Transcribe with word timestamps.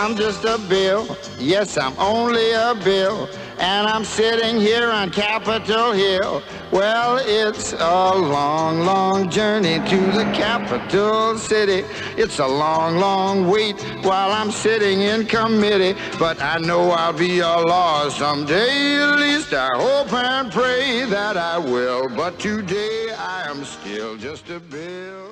I'm 0.00 0.14
just 0.14 0.44
a 0.44 0.58
bill. 0.68 1.18
Yes, 1.40 1.76
I'm 1.76 1.92
only 1.98 2.52
a 2.52 2.72
bill. 2.84 3.28
And 3.58 3.88
I'm 3.88 4.04
sitting 4.04 4.60
here 4.60 4.88
on 4.88 5.10
Capitol 5.10 5.90
Hill. 5.90 6.40
Well, 6.70 7.18
it's 7.20 7.72
a 7.72 8.14
long, 8.14 8.82
long 8.86 9.28
journey 9.28 9.80
to 9.88 10.00
the 10.12 10.22
capital 10.32 11.36
city. 11.36 11.84
It's 12.16 12.38
a 12.38 12.46
long, 12.46 12.98
long 12.98 13.48
wait 13.48 13.74
while 14.04 14.30
I'm 14.30 14.52
sitting 14.52 15.00
in 15.00 15.26
committee. 15.26 15.98
But 16.16 16.40
I 16.40 16.58
know 16.58 16.92
I'll 16.92 17.12
be 17.12 17.40
a 17.40 17.58
law 17.58 18.08
someday. 18.08 19.02
At 19.02 19.18
least 19.18 19.52
I 19.52 19.70
hope 19.74 20.12
and 20.12 20.52
pray 20.52 21.06
that 21.06 21.36
I 21.36 21.58
will. 21.58 22.08
But 22.08 22.38
today 22.38 23.12
I 23.18 23.50
am 23.50 23.64
still 23.64 24.16
just 24.16 24.48
a 24.48 24.60
bill. 24.60 25.27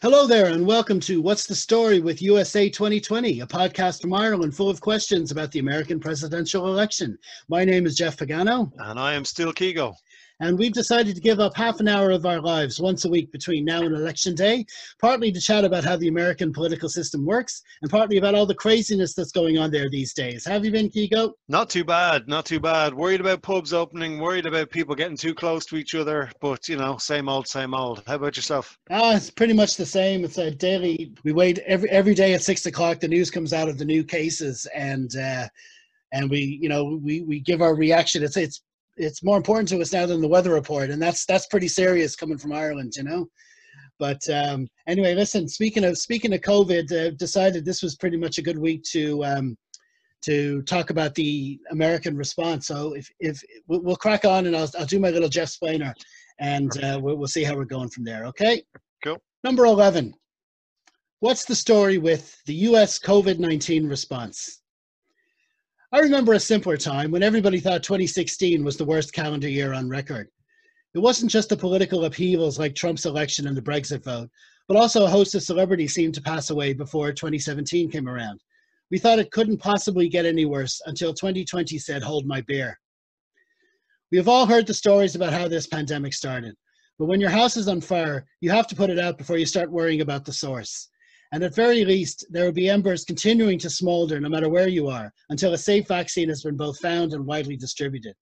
Hello 0.00 0.28
there, 0.28 0.46
and 0.46 0.64
welcome 0.64 1.00
to 1.00 1.20
What's 1.20 1.44
the 1.44 1.56
Story 1.56 1.98
with 1.98 2.22
USA 2.22 2.70
2020, 2.70 3.40
a 3.40 3.46
podcast 3.48 4.00
from 4.00 4.14
Ireland 4.14 4.54
full 4.54 4.70
of 4.70 4.80
questions 4.80 5.32
about 5.32 5.50
the 5.50 5.58
American 5.58 5.98
presidential 5.98 6.68
election. 6.68 7.18
My 7.48 7.64
name 7.64 7.84
is 7.84 7.96
Jeff 7.96 8.16
Pagano. 8.16 8.70
And 8.78 8.96
I 8.96 9.14
am 9.14 9.24
still 9.24 9.52
Keego 9.52 9.96
and 10.40 10.58
we've 10.58 10.72
decided 10.72 11.14
to 11.14 11.20
give 11.20 11.40
up 11.40 11.56
half 11.56 11.80
an 11.80 11.88
hour 11.88 12.10
of 12.10 12.26
our 12.26 12.40
lives 12.40 12.80
once 12.80 13.04
a 13.04 13.08
week 13.08 13.32
between 13.32 13.64
now 13.64 13.82
and 13.82 13.94
election 13.94 14.34
day, 14.34 14.64
partly 15.00 15.32
to 15.32 15.40
chat 15.40 15.64
about 15.64 15.84
how 15.84 15.96
the 15.96 16.08
American 16.08 16.52
political 16.52 16.88
system 16.88 17.24
works, 17.24 17.62
and 17.82 17.90
partly 17.90 18.18
about 18.18 18.34
all 18.34 18.46
the 18.46 18.54
craziness 18.54 19.14
that's 19.14 19.32
going 19.32 19.58
on 19.58 19.70
there 19.70 19.90
these 19.90 20.14
days. 20.14 20.44
Have 20.46 20.64
you 20.64 20.70
been, 20.70 20.90
Keego? 20.90 21.32
Not 21.48 21.70
too 21.70 21.84
bad, 21.84 22.28
not 22.28 22.46
too 22.46 22.60
bad. 22.60 22.94
Worried 22.94 23.20
about 23.20 23.42
pubs 23.42 23.72
opening, 23.72 24.18
worried 24.18 24.46
about 24.46 24.70
people 24.70 24.94
getting 24.94 25.16
too 25.16 25.34
close 25.34 25.66
to 25.66 25.76
each 25.76 25.94
other, 25.94 26.30
but 26.40 26.68
you 26.68 26.76
know, 26.76 26.96
same 26.98 27.28
old, 27.28 27.48
same 27.48 27.74
old. 27.74 28.02
How 28.06 28.14
about 28.16 28.36
yourself? 28.36 28.78
Ah, 28.90 29.16
it's 29.16 29.30
pretty 29.30 29.54
much 29.54 29.76
the 29.76 29.86
same. 29.86 30.24
It's 30.24 30.38
a 30.38 30.50
daily. 30.50 31.12
We 31.24 31.32
wait 31.32 31.58
every 31.60 31.90
every 31.90 32.14
day 32.14 32.34
at 32.34 32.42
six 32.42 32.66
o'clock. 32.66 33.00
The 33.00 33.08
news 33.08 33.30
comes 33.30 33.52
out 33.52 33.68
of 33.68 33.78
the 33.78 33.84
new 33.84 34.04
cases, 34.04 34.66
and. 34.74 35.14
Uh, 35.16 35.48
and 36.10 36.30
we 36.30 36.58
you 36.62 36.70
know 36.70 36.98
we 37.02 37.20
we 37.20 37.38
give 37.38 37.60
our 37.60 37.74
reaction 37.74 38.22
it's 38.22 38.38
it's 38.38 38.62
it's 38.98 39.22
more 39.22 39.36
important 39.36 39.68
to 39.70 39.80
us 39.80 39.92
now 39.92 40.06
than 40.06 40.20
the 40.20 40.28
weather 40.28 40.52
report, 40.52 40.90
and 40.90 41.00
that's 41.00 41.24
that's 41.24 41.46
pretty 41.46 41.68
serious 41.68 42.16
coming 42.16 42.38
from 42.38 42.52
Ireland, 42.52 42.92
you 42.96 43.04
know. 43.04 43.26
But 43.98 44.28
um, 44.30 44.68
anyway, 44.86 45.14
listen. 45.14 45.48
Speaking 45.48 45.84
of 45.84 45.98
speaking 45.98 46.32
of 46.32 46.40
COVID, 46.40 46.92
uh, 46.92 47.10
decided 47.16 47.64
this 47.64 47.82
was 47.82 47.96
pretty 47.96 48.16
much 48.16 48.38
a 48.38 48.42
good 48.42 48.58
week 48.58 48.82
to 48.92 49.24
um, 49.24 49.56
to 50.22 50.62
talk 50.62 50.90
about 50.90 51.14
the 51.14 51.58
American 51.70 52.16
response. 52.16 52.66
So 52.66 52.94
if 52.94 53.08
if 53.20 53.40
we'll, 53.66 53.96
crack 53.96 54.24
on, 54.24 54.46
and 54.46 54.56
I'll 54.56 54.70
I'll 54.78 54.86
do 54.86 55.00
my 55.00 55.10
little 55.10 55.28
Jeff 55.28 55.50
Splainer, 55.50 55.92
and 56.38 56.70
uh, 56.84 56.98
we'll, 57.02 57.16
we'll 57.16 57.28
see 57.28 57.44
how 57.44 57.56
we're 57.56 57.64
going 57.64 57.88
from 57.88 58.04
there. 58.04 58.26
Okay. 58.26 58.62
Cool. 59.04 59.18
Number 59.44 59.64
eleven. 59.64 60.14
What's 61.20 61.44
the 61.44 61.56
story 61.56 61.98
with 61.98 62.36
the 62.46 62.54
U.S. 62.54 62.98
COVID 62.98 63.38
nineteen 63.38 63.86
response? 63.86 64.62
I 65.90 66.00
remember 66.00 66.34
a 66.34 66.40
simpler 66.40 66.76
time 66.76 67.10
when 67.10 67.22
everybody 67.22 67.60
thought 67.60 67.82
2016 67.82 68.62
was 68.62 68.76
the 68.76 68.84
worst 68.84 69.14
calendar 69.14 69.48
year 69.48 69.72
on 69.72 69.88
record. 69.88 70.28
It 70.92 70.98
wasn't 70.98 71.30
just 71.30 71.48
the 71.48 71.56
political 71.56 72.04
upheavals 72.04 72.58
like 72.58 72.74
Trump's 72.74 73.06
election 73.06 73.46
and 73.46 73.56
the 73.56 73.62
Brexit 73.62 74.04
vote, 74.04 74.28
but 74.66 74.76
also 74.76 75.06
a 75.06 75.08
host 75.08 75.34
of 75.34 75.42
celebrities 75.42 75.94
seemed 75.94 76.12
to 76.16 76.20
pass 76.20 76.50
away 76.50 76.74
before 76.74 77.14
2017 77.14 77.90
came 77.90 78.06
around. 78.06 78.42
We 78.90 78.98
thought 78.98 79.18
it 79.18 79.30
couldn't 79.30 79.62
possibly 79.62 80.10
get 80.10 80.26
any 80.26 80.44
worse 80.44 80.78
until 80.84 81.14
2020 81.14 81.78
said, 81.78 82.02
Hold 82.02 82.26
my 82.26 82.42
beer. 82.42 82.78
We 84.10 84.18
have 84.18 84.28
all 84.28 84.44
heard 84.44 84.66
the 84.66 84.74
stories 84.74 85.14
about 85.14 85.32
how 85.32 85.48
this 85.48 85.66
pandemic 85.66 86.12
started, 86.12 86.54
but 86.98 87.06
when 87.06 87.20
your 87.20 87.30
house 87.30 87.56
is 87.56 87.66
on 87.66 87.80
fire, 87.80 88.26
you 88.42 88.50
have 88.50 88.66
to 88.66 88.76
put 88.76 88.90
it 88.90 88.98
out 88.98 89.16
before 89.16 89.38
you 89.38 89.46
start 89.46 89.70
worrying 89.70 90.02
about 90.02 90.26
the 90.26 90.34
source. 90.34 90.90
And 91.32 91.42
at 91.44 91.54
very 91.54 91.84
least, 91.84 92.24
there 92.30 92.44
will 92.44 92.52
be 92.52 92.70
embers 92.70 93.04
continuing 93.04 93.58
to 93.58 93.68
smolder 93.68 94.18
no 94.18 94.28
matter 94.28 94.48
where 94.48 94.68
you 94.68 94.88
are 94.88 95.12
until 95.28 95.52
a 95.52 95.58
safe 95.58 95.86
vaccine 95.86 96.28
has 96.28 96.42
been 96.42 96.56
both 96.56 96.78
found 96.78 97.12
and 97.12 97.26
widely 97.26 97.56
distributed. 97.56 98.14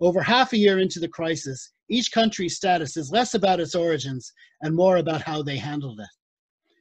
Over 0.00 0.20
half 0.20 0.52
a 0.52 0.58
year 0.58 0.78
into 0.78 1.00
the 1.00 1.08
crisis, 1.08 1.72
each 1.88 2.12
country's 2.12 2.56
status 2.56 2.96
is 2.96 3.10
less 3.10 3.34
about 3.34 3.60
its 3.60 3.74
origins 3.74 4.32
and 4.62 4.74
more 4.74 4.98
about 4.98 5.22
how 5.22 5.42
they 5.42 5.56
handled 5.56 6.00
it. 6.00 6.08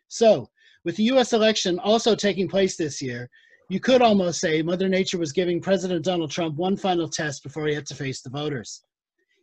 So, 0.09 0.50
with 0.84 0.97
the 0.97 1.03
US 1.03 1.31
election 1.31 1.79
also 1.79 2.16
taking 2.16 2.50
place 2.50 2.75
this 2.75 3.02
year, 3.02 3.29
you 3.69 3.79
could 3.79 4.02
almost 4.02 4.41
say 4.41 4.62
Mother 4.62 4.90
Nature 4.90 5.18
was 5.18 5.31
giving 5.31 5.62
President 5.62 6.03
Donald 6.03 6.31
Trump 6.31 6.57
one 6.57 6.75
final 6.75 7.07
test 7.07 7.41
before 7.44 7.68
he 7.68 7.73
had 7.73 7.85
to 7.88 7.96
face 7.96 8.22
the 8.22 8.29
voters. 8.29 8.84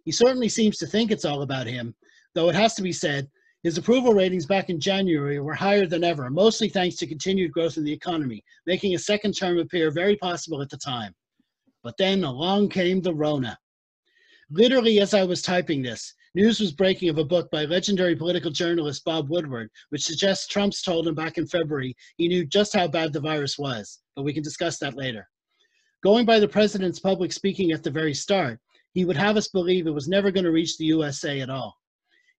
He 0.05 0.13
certainly 0.13 0.49
seems 0.49 0.77
to 0.79 0.87
think 0.87 1.11
it's 1.11 1.25
all 1.25 1.43
about 1.43 1.67
him, 1.67 1.95
though 2.35 2.49
it 2.51 2.55
has 2.55 2.75
to 2.75 2.83
be 2.83 2.93
said 2.93 3.29
his 3.63 3.77
approval 3.77 4.15
ratings 4.15 4.47
back 4.47 4.71
in 4.71 4.81
January 4.81 5.39
were 5.39 5.55
higher 5.55 5.87
than 5.87 6.03
ever, 6.03 6.31
mostly 6.31 6.69
thanks 6.69 6.97
to 6.97 7.07
continued 7.07 7.53
growth 7.53 7.77
in 7.77 7.85
the 7.85 7.93
economy, 7.93 8.43
making 8.67 8.95
a 8.95 8.99
second 8.99 9.33
term 9.33 9.59
appear 9.59 9.91
very 9.91 10.17
possible 10.17 10.63
at 10.63 10.71
the 10.71 10.79
time. 10.79 11.15
But 11.83 11.97
then 11.99 12.25
along 12.25 12.71
came 12.71 13.03
the 13.03 13.15
Rona. 13.15 13.59
Literally, 14.51 15.01
as 15.01 15.13
I 15.13 15.25
was 15.25 15.43
typing 15.43 15.83
this, 15.83 16.15
news 16.35 16.59
was 16.59 16.73
breaking 16.73 17.11
of 17.11 17.19
a 17.19 17.25
book 17.25 17.51
by 17.51 17.67
legendary 17.67 18.17
political 18.17 18.51
journalist 18.51 19.05
Bob 19.05 19.29
Woodward, 19.29 19.71
which 19.91 20.05
suggests 20.05 20.47
Trump's 20.47 20.83
told 20.83 21.07
him 21.07 21.15
back 21.15 21.37
in 21.37 21.47
February 21.47 21.95
he 22.17 22.29
knew 22.29 22.47
just 22.47 22.75
how 22.75 22.89
bad 22.89 23.13
the 23.13 23.21
virus 23.21 23.59
was, 23.59 24.01
but 24.17 24.25
we 24.25 24.33
can 24.33 24.43
discuss 24.43 24.79
that 24.79 24.97
later. 24.97 25.29
Going 26.03 26.25
by 26.25 26.41
the 26.41 26.49
president's 26.49 26.99
public 26.99 27.31
speaking 27.31 27.73
at 27.73 27.83
the 27.83 27.91
very 27.91 28.15
start, 28.15 28.59
he 28.95 29.05
would 29.05 29.17
have 29.17 29.37
us 29.37 29.49
believe 29.49 29.87
it 29.87 29.91
was 29.91 30.09
never 30.09 30.31
going 30.31 30.45
to 30.45 30.51
reach 30.51 30.79
the 30.79 30.87
USA 30.87 31.41
at 31.41 31.51
all. 31.51 31.80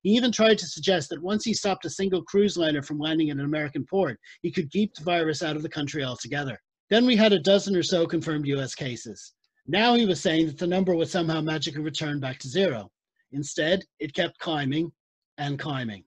He 0.03 0.11
even 0.11 0.31
tried 0.31 0.57
to 0.59 0.67
suggest 0.67 1.09
that 1.09 1.21
once 1.21 1.45
he 1.45 1.53
stopped 1.53 1.85
a 1.85 1.89
single 1.89 2.23
cruise 2.23 2.57
liner 2.57 2.81
from 2.81 2.99
landing 2.99 3.27
in 3.27 3.39
an 3.39 3.45
American 3.45 3.85
port, 3.85 4.19
he 4.41 4.51
could 4.51 4.71
keep 4.71 4.93
the 4.93 5.03
virus 5.03 5.43
out 5.43 5.55
of 5.55 5.61
the 5.61 5.69
country 5.69 6.03
altogether. 6.03 6.59
Then 6.89 7.05
we 7.05 7.15
had 7.15 7.33
a 7.33 7.39
dozen 7.39 7.75
or 7.75 7.83
so 7.83 8.05
confirmed 8.07 8.47
US 8.47 8.73
cases. 8.75 9.33
Now 9.67 9.93
he 9.93 10.05
was 10.05 10.19
saying 10.19 10.47
that 10.47 10.57
the 10.57 10.67
number 10.67 10.95
would 10.95 11.07
somehow 11.07 11.41
magically 11.41 11.81
return 11.81 12.19
back 12.19 12.39
to 12.39 12.49
zero. 12.49 12.91
Instead, 13.31 13.83
it 13.99 14.13
kept 14.13 14.39
climbing 14.39 14.91
and 15.37 15.59
climbing. 15.59 16.03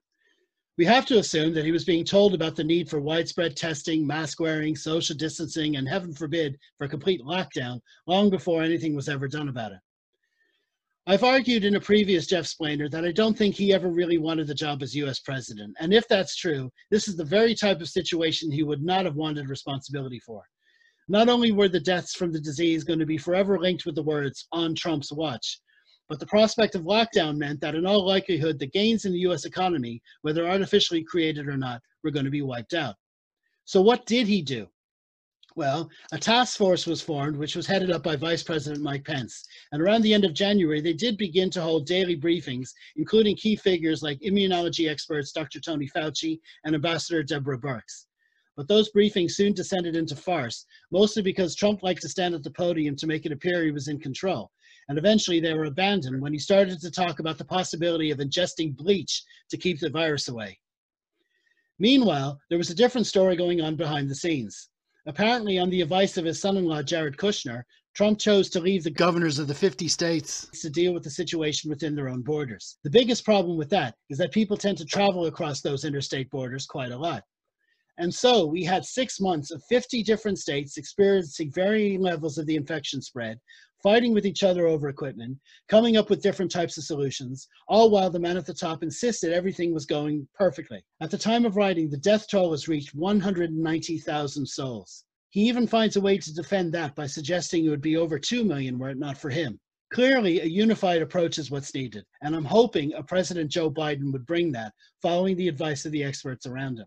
We 0.77 0.84
have 0.87 1.06
to 1.06 1.19
assume 1.19 1.54
that 1.54 1.65
he 1.65 1.71
was 1.71 1.84
being 1.84 2.04
told 2.04 2.34
about 2.34 2.56
the 2.56 2.65
need 2.65 2.91
for 2.91 3.00
widespread 3.00 3.56
testing, 3.56 4.04
mask 4.04 4.41
wearing, 4.41 4.75
social 4.75 5.16
distancing, 5.16 5.77
and 5.77 5.88
heaven 5.88 6.12
forbid, 6.12 6.59
for 6.78 6.88
complete 6.88 7.21
lockdown 7.22 7.81
long 8.09 8.28
before 8.28 8.62
anything 8.62 8.94
was 8.94 9.09
ever 9.09 9.28
done 9.28 9.49
about 9.49 9.71
it. 9.71 9.78
I've 11.06 11.22
argued 11.22 11.65
in 11.65 11.76
a 11.76 11.81
previous 11.81 12.26
Jeff 12.26 12.47
Splainer 12.47 12.91
that 12.91 13.04
I 13.04 13.12
don't 13.12 13.37
think 13.37 13.54
he 13.54 13.75
ever 13.75 13.91
really 13.91 14.16
wanted 14.16 14.47
the 14.47 14.54
job 14.54 14.82
as 14.82 14.94
US 14.94 15.20
president. 15.20 15.76
And 15.78 15.92
if 15.92 16.09
that's 16.09 16.34
true, 16.34 16.70
this 16.91 17.09
is 17.09 17.16
the 17.16 17.25
very 17.25 17.54
type 17.54 17.82
of 17.82 17.91
situation 17.91 18.50
he 18.50 18.62
would 18.62 18.82
not 18.82 19.04
have 19.04 19.15
wanted 19.15 19.50
responsibility 19.50 20.19
for. 20.20 20.42
Not 21.06 21.28
only 21.28 21.53
were 21.53 21.69
the 21.69 21.78
deaths 21.78 22.15
from 22.15 22.32
the 22.32 22.41
disease 22.41 22.84
going 22.84 23.00
to 23.00 23.04
be 23.04 23.19
forever 23.19 23.59
linked 23.59 23.84
with 23.84 23.97
the 23.97 24.03
words 24.03 24.48
on 24.53 24.75
Trump's 24.75 25.12
watch, 25.12 25.60
but 26.09 26.20
the 26.20 26.26
prospect 26.26 26.75
of 26.75 26.84
lockdown 26.84 27.36
meant 27.36 27.60
that 27.60 27.75
in 27.75 27.84
all 27.84 28.06
likelihood 28.06 28.59
the 28.59 28.66
gains 28.66 29.04
in 29.04 29.12
the 29.12 29.26
US 29.31 29.44
economy, 29.44 30.00
whether 30.22 30.48
artificially 30.48 31.04
created 31.04 31.48
or 31.48 31.59
not, 31.59 31.82
were 32.03 32.12
going 32.12 32.25
to 32.25 32.31
be 32.31 32.41
wiped 32.41 32.72
out. 32.72 32.94
So 33.66 33.82
what 33.82 34.06
did 34.06 34.26
he 34.26 34.41
do? 34.41 34.69
Well, 35.56 35.88
a 36.10 36.19
task 36.19 36.59
force 36.59 36.84
was 36.84 37.00
formed, 37.00 37.37
which 37.37 37.54
was 37.54 37.65
headed 37.65 37.92
up 37.92 38.03
by 38.03 38.16
Vice 38.16 38.42
President 38.42 38.82
Mike 38.82 39.04
Pence. 39.04 39.44
And 39.70 39.81
around 39.81 40.03
the 40.03 40.12
end 40.12 40.25
of 40.25 40.34
January, 40.34 40.81
they 40.81 40.92
did 40.92 41.16
begin 41.16 41.48
to 41.50 41.62
hold 41.62 41.87
daily 41.87 42.16
briefings, 42.16 42.70
including 42.97 43.37
key 43.37 43.54
figures 43.54 44.03
like 44.03 44.19
immunology 44.20 44.91
experts 44.91 45.31
Dr. 45.31 45.60
Tony 45.60 45.88
Fauci 45.88 46.41
and 46.65 46.75
Ambassador 46.75 47.22
Deborah 47.22 47.56
Birx. 47.56 48.06
But 48.56 48.66
those 48.66 48.91
briefings 48.91 49.32
soon 49.32 49.53
descended 49.53 49.94
into 49.94 50.16
farce, 50.16 50.66
mostly 50.91 51.22
because 51.22 51.54
Trump 51.54 51.84
liked 51.84 52.03
to 52.03 52.09
stand 52.09 52.34
at 52.34 52.42
the 52.42 52.50
podium 52.50 52.97
to 52.97 53.06
make 53.06 53.25
it 53.25 53.32
appear 53.32 53.62
he 53.62 53.71
was 53.71 53.86
in 53.86 54.00
control. 54.00 54.50
And 54.88 54.98
eventually 54.98 55.38
they 55.38 55.54
were 55.54 55.66
abandoned 55.66 56.21
when 56.21 56.32
he 56.32 56.38
started 56.41 56.81
to 56.81 56.91
talk 56.91 57.21
about 57.21 57.38
the 57.38 57.44
possibility 57.44 58.10
of 58.10 58.19
ingesting 58.19 58.76
bleach 58.76 59.22
to 59.50 59.56
keep 59.56 59.78
the 59.78 59.88
virus 59.88 60.26
away. 60.26 60.59
Meanwhile, 61.78 62.41
there 62.48 62.59
was 62.59 62.71
a 62.71 62.75
different 62.75 63.06
story 63.06 63.36
going 63.36 63.60
on 63.60 63.76
behind 63.76 64.10
the 64.10 64.16
scenes. 64.16 64.69
Apparently, 65.06 65.59
on 65.59 65.69
the 65.69 65.82
advice 65.82 66.16
of 66.16 66.25
his 66.25 66.41
son 66.41 66.56
in 66.56 66.65
law, 66.65 66.83
Jared 66.83 67.16
Kushner, 67.18 67.65
Trump 67.95 68.18
chose 68.18 68.48
to 68.51 68.60
leave 68.60 68.83
the 68.83 68.91
governors 68.91 69.39
of 69.39 69.47
the 69.47 69.54
50 69.54 69.86
states 69.86 70.48
to 70.60 70.71
deal 70.71 70.92
with 70.95 71.04
the 71.04 71.10
situation 71.10 71.68
within 71.68 71.95
their 71.95 72.09
own 72.09 72.22
borders. 72.22 72.78
The 72.83 72.91
biggest 72.91 73.24
problem 73.24 73.56
with 73.56 73.71
that 73.71 73.95
is 74.09 74.18
that 74.18 74.33
people 74.33 74.56
tend 74.56 74.78
to 74.78 74.84
travel 74.84 75.27
across 75.27 75.60
those 75.60 75.84
interstate 75.84 76.30
borders 76.30 76.66
quite 76.66 76.91
a 76.91 76.97
lot. 76.97 77.22
And 77.98 78.12
so 78.12 78.47
we 78.47 78.65
had 78.65 78.84
six 78.84 79.21
months 79.21 79.53
of 79.53 79.62
50 79.68 80.03
different 80.03 80.39
states 80.39 80.77
experiencing 80.78 81.53
varying 81.53 82.00
levels 82.00 82.39
of 82.39 82.47
the 82.47 82.57
infection 82.57 83.00
spread, 83.00 83.39
fighting 83.84 84.15
with 84.15 84.25
each 84.25 84.42
other 84.42 84.66
over 84.66 84.89
equipment, 84.89 85.39
coming 85.69 85.98
up 85.98 86.09
with 86.09 86.22
different 86.22 86.51
types 86.51 86.78
of 86.78 86.84
solutions, 86.84 87.48
all 87.69 87.91
while 87.91 88.09
the 88.09 88.19
man 88.19 88.39
at 88.39 88.47
the 88.47 88.54
top 88.54 88.83
insisted 88.83 89.31
everything 89.31 89.75
was 89.75 89.84
going 89.84 90.27
perfectly. 90.34 90.83
At 91.03 91.10
the 91.10 91.19
time 91.19 91.45
of 91.45 91.57
writing, 91.57 91.91
the 91.91 91.98
death 91.98 92.27
toll 92.27 92.53
has 92.53 92.66
reached 92.66 92.95
190,000 92.95 94.47
souls. 94.47 95.04
He 95.28 95.42
even 95.42 95.66
finds 95.66 95.97
a 95.97 96.01
way 96.01 96.16
to 96.16 96.34
defend 96.34 96.72
that 96.72 96.95
by 96.95 97.07
suggesting 97.07 97.66
it 97.66 97.69
would 97.69 97.83
be 97.83 97.98
over 97.98 98.19
2 98.19 98.42
million 98.42 98.78
were 98.78 98.89
it 98.89 98.98
not 98.98 99.19
for 99.19 99.28
him. 99.28 99.60
Clearly, 99.92 100.41
a 100.41 100.47
unified 100.47 101.03
approach 101.03 101.39
is 101.39 101.51
what's 101.51 101.75
needed, 101.75 102.07
and 102.22 102.34
I'm 102.34 102.45
hoping 102.47 102.95
a 102.95 103.03
President 103.03 103.51
Joe 103.51 103.71
Biden 103.71 104.13
would 104.13 104.25
bring 104.25 104.51
that, 104.53 104.72
following 105.03 105.36
the 105.36 105.48
advice 105.48 105.84
of 105.84 105.92
the 105.92 106.03
experts 106.03 106.47
around 106.47 106.78
him. 106.78 106.86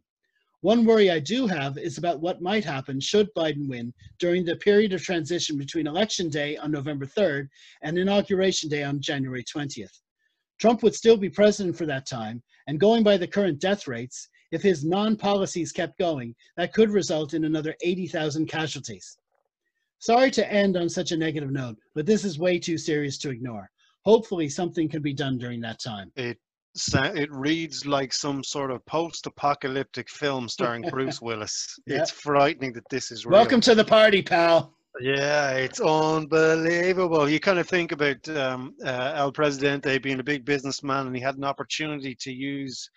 One 0.67 0.83
worry 0.83 1.09
I 1.09 1.19
do 1.19 1.47
have 1.47 1.77
is 1.77 1.97
about 1.97 2.19
what 2.19 2.41
might 2.41 2.65
happen 2.65 2.99
should 2.99 3.33
Biden 3.35 3.69
win 3.69 3.93
during 4.19 4.43
the 4.43 4.57
period 4.57 4.91
of 4.91 5.01
transition 5.01 5.57
between 5.57 5.87
Election 5.87 6.27
Day 6.27 6.57
on 6.57 6.71
November 6.71 7.05
3rd 7.05 7.47
and 7.83 7.97
Inauguration 7.97 8.69
Day 8.69 8.83
on 8.83 8.99
January 8.99 9.45
20th. 9.45 10.01
Trump 10.59 10.83
would 10.83 10.93
still 10.93 11.15
be 11.15 11.29
president 11.29 11.77
for 11.77 11.85
that 11.85 12.05
time, 12.05 12.43
and 12.67 12.81
going 12.81 13.01
by 13.01 13.15
the 13.15 13.25
current 13.25 13.61
death 13.61 13.87
rates, 13.87 14.27
if 14.51 14.61
his 14.61 14.83
non 14.83 15.15
policies 15.15 15.71
kept 15.71 15.97
going, 15.97 16.35
that 16.57 16.73
could 16.73 16.91
result 16.91 17.33
in 17.33 17.45
another 17.45 17.73
80,000 17.81 18.47
casualties. 18.47 19.17
Sorry 19.99 20.29
to 20.31 20.51
end 20.51 20.75
on 20.75 20.89
such 20.89 21.13
a 21.13 21.17
negative 21.17 21.49
note, 21.49 21.77
but 21.95 22.05
this 22.05 22.25
is 22.25 22.39
way 22.39 22.59
too 22.59 22.77
serious 22.77 23.17
to 23.19 23.29
ignore. 23.29 23.71
Hopefully, 24.03 24.49
something 24.49 24.89
can 24.89 25.01
be 25.01 25.13
done 25.13 25.37
during 25.37 25.61
that 25.61 25.79
time. 25.79 26.11
It 26.17 26.37
it 26.94 27.31
reads 27.31 27.85
like 27.85 28.13
some 28.13 28.44
sort 28.44 28.71
of 28.71 28.85
post-apocalyptic 28.85 30.09
film 30.09 30.47
starring 30.47 30.83
Bruce 30.89 31.21
Willis. 31.21 31.75
Yeah. 31.88 32.01
It's 32.01 32.12
frightening 32.12 32.74
that 32.74 32.89
this 32.89 33.12
is 33.12 33.25
real. 33.25 33.39
Welcome 33.39 33.62
to 33.62 33.75
the 33.75 33.85
party, 33.85 34.21
pal. 34.21 34.77
Yeah, 35.00 35.51
it's 35.51 35.79
unbelievable. 35.79 37.29
You 37.29 37.39
kind 37.39 37.59
of 37.59 37.68
think 37.68 37.91
about 37.91 38.27
um, 38.29 38.74
uh, 38.83 39.13
El 39.15 39.31
Presidente 39.31 40.00
being 40.00 40.19
a 40.19 40.24
big 40.24 40.44
businessman, 40.44 41.07
and 41.07 41.15
he 41.15 41.21
had 41.21 41.38
an 41.38 41.44
opportunity 41.44 42.15
to 42.21 42.31
use. 42.31 42.89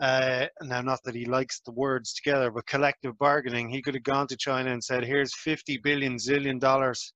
Uh, 0.00 0.46
now, 0.62 0.80
not 0.80 1.00
that 1.04 1.14
he 1.14 1.24
likes 1.24 1.60
the 1.60 1.72
words 1.72 2.14
together, 2.14 2.50
but 2.50 2.66
collective 2.66 3.18
bargaining. 3.18 3.68
He 3.68 3.82
could 3.82 3.94
have 3.94 4.02
gone 4.02 4.26
to 4.28 4.36
China 4.36 4.70
and 4.72 4.82
said, 4.82 5.04
"Here's 5.04 5.34
50 5.36 5.78
billion 5.78 6.16
zillion 6.16 6.60
dollars. 6.60 7.12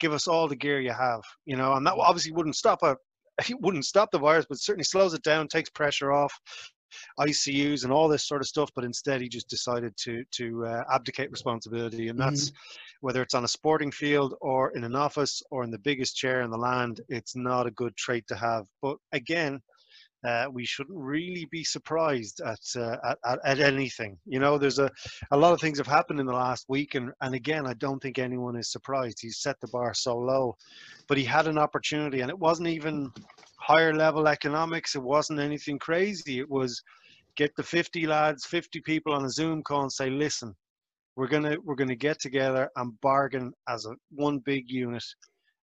Give 0.00 0.12
us 0.12 0.28
all 0.28 0.48
the 0.48 0.56
gear 0.56 0.80
you 0.80 0.92
have." 0.92 1.22
You 1.44 1.56
know, 1.56 1.74
and 1.74 1.86
that 1.86 1.94
obviously 1.94 2.32
wouldn't 2.32 2.56
stop 2.56 2.82
a 2.82 2.96
it 3.48 3.60
wouldn't 3.60 3.84
stop 3.84 4.10
the 4.10 4.18
virus, 4.18 4.46
but 4.48 4.58
certainly 4.58 4.84
slows 4.84 5.14
it 5.14 5.22
down, 5.22 5.48
takes 5.48 5.70
pressure 5.70 6.12
off 6.12 6.38
ICUs 7.20 7.84
and 7.84 7.92
all 7.92 8.08
this 8.08 8.26
sort 8.26 8.40
of 8.40 8.46
stuff. 8.46 8.70
But 8.74 8.84
instead, 8.84 9.20
he 9.20 9.28
just 9.28 9.48
decided 9.48 9.94
to 10.04 10.24
to 10.32 10.66
uh, 10.66 10.84
abdicate 10.92 11.30
responsibility, 11.30 12.08
and 12.08 12.18
that's 12.18 12.52
whether 13.00 13.22
it's 13.22 13.34
on 13.34 13.44
a 13.44 13.48
sporting 13.48 13.90
field 13.90 14.34
or 14.40 14.70
in 14.76 14.84
an 14.84 14.96
office 14.96 15.42
or 15.50 15.64
in 15.64 15.70
the 15.70 15.78
biggest 15.78 16.16
chair 16.16 16.42
in 16.42 16.50
the 16.50 16.58
land. 16.58 17.00
It's 17.08 17.36
not 17.36 17.66
a 17.66 17.70
good 17.72 17.96
trait 17.96 18.26
to 18.28 18.36
have. 18.36 18.66
But 18.82 18.96
again. 19.12 19.60
Uh, 20.26 20.46
we 20.52 20.64
shouldn't 20.64 20.98
really 20.98 21.46
be 21.50 21.62
surprised 21.62 22.40
at, 22.40 22.58
uh, 22.76 23.14
at, 23.24 23.38
at 23.44 23.60
anything. 23.60 24.18
You 24.26 24.40
know, 24.40 24.58
there's 24.58 24.78
a 24.78 24.90
a 25.30 25.36
lot 25.36 25.52
of 25.52 25.60
things 25.60 25.78
have 25.78 25.86
happened 25.86 26.18
in 26.18 26.26
the 26.26 26.32
last 26.32 26.66
week, 26.68 26.94
and 26.94 27.12
and 27.20 27.34
again, 27.34 27.66
I 27.66 27.74
don't 27.74 28.00
think 28.00 28.18
anyone 28.18 28.56
is 28.56 28.72
surprised. 28.72 29.18
He's 29.20 29.38
set 29.38 29.60
the 29.60 29.68
bar 29.68 29.94
so 29.94 30.16
low, 30.16 30.56
but 31.06 31.18
he 31.18 31.24
had 31.24 31.46
an 31.46 31.58
opportunity, 31.58 32.20
and 32.20 32.30
it 32.30 32.38
wasn't 32.38 32.68
even 32.68 33.12
higher 33.58 33.94
level 33.94 34.28
economics. 34.28 34.94
It 34.94 35.02
wasn't 35.02 35.40
anything 35.40 35.78
crazy. 35.78 36.40
It 36.40 36.50
was 36.50 36.82
get 37.36 37.54
the 37.56 37.62
50 37.62 38.06
lads, 38.06 38.46
50 38.46 38.80
people 38.80 39.12
on 39.12 39.24
a 39.24 39.30
Zoom 39.30 39.62
call 39.62 39.82
and 39.82 39.92
say, 39.92 40.10
listen, 40.10 40.54
we're 41.16 41.28
gonna 41.28 41.56
we're 41.64 41.74
gonna 41.74 41.96
get 41.96 42.20
together 42.20 42.68
and 42.76 43.00
bargain 43.00 43.52
as 43.68 43.86
a 43.86 43.94
one 44.10 44.38
big 44.38 44.70
unit, 44.70 45.04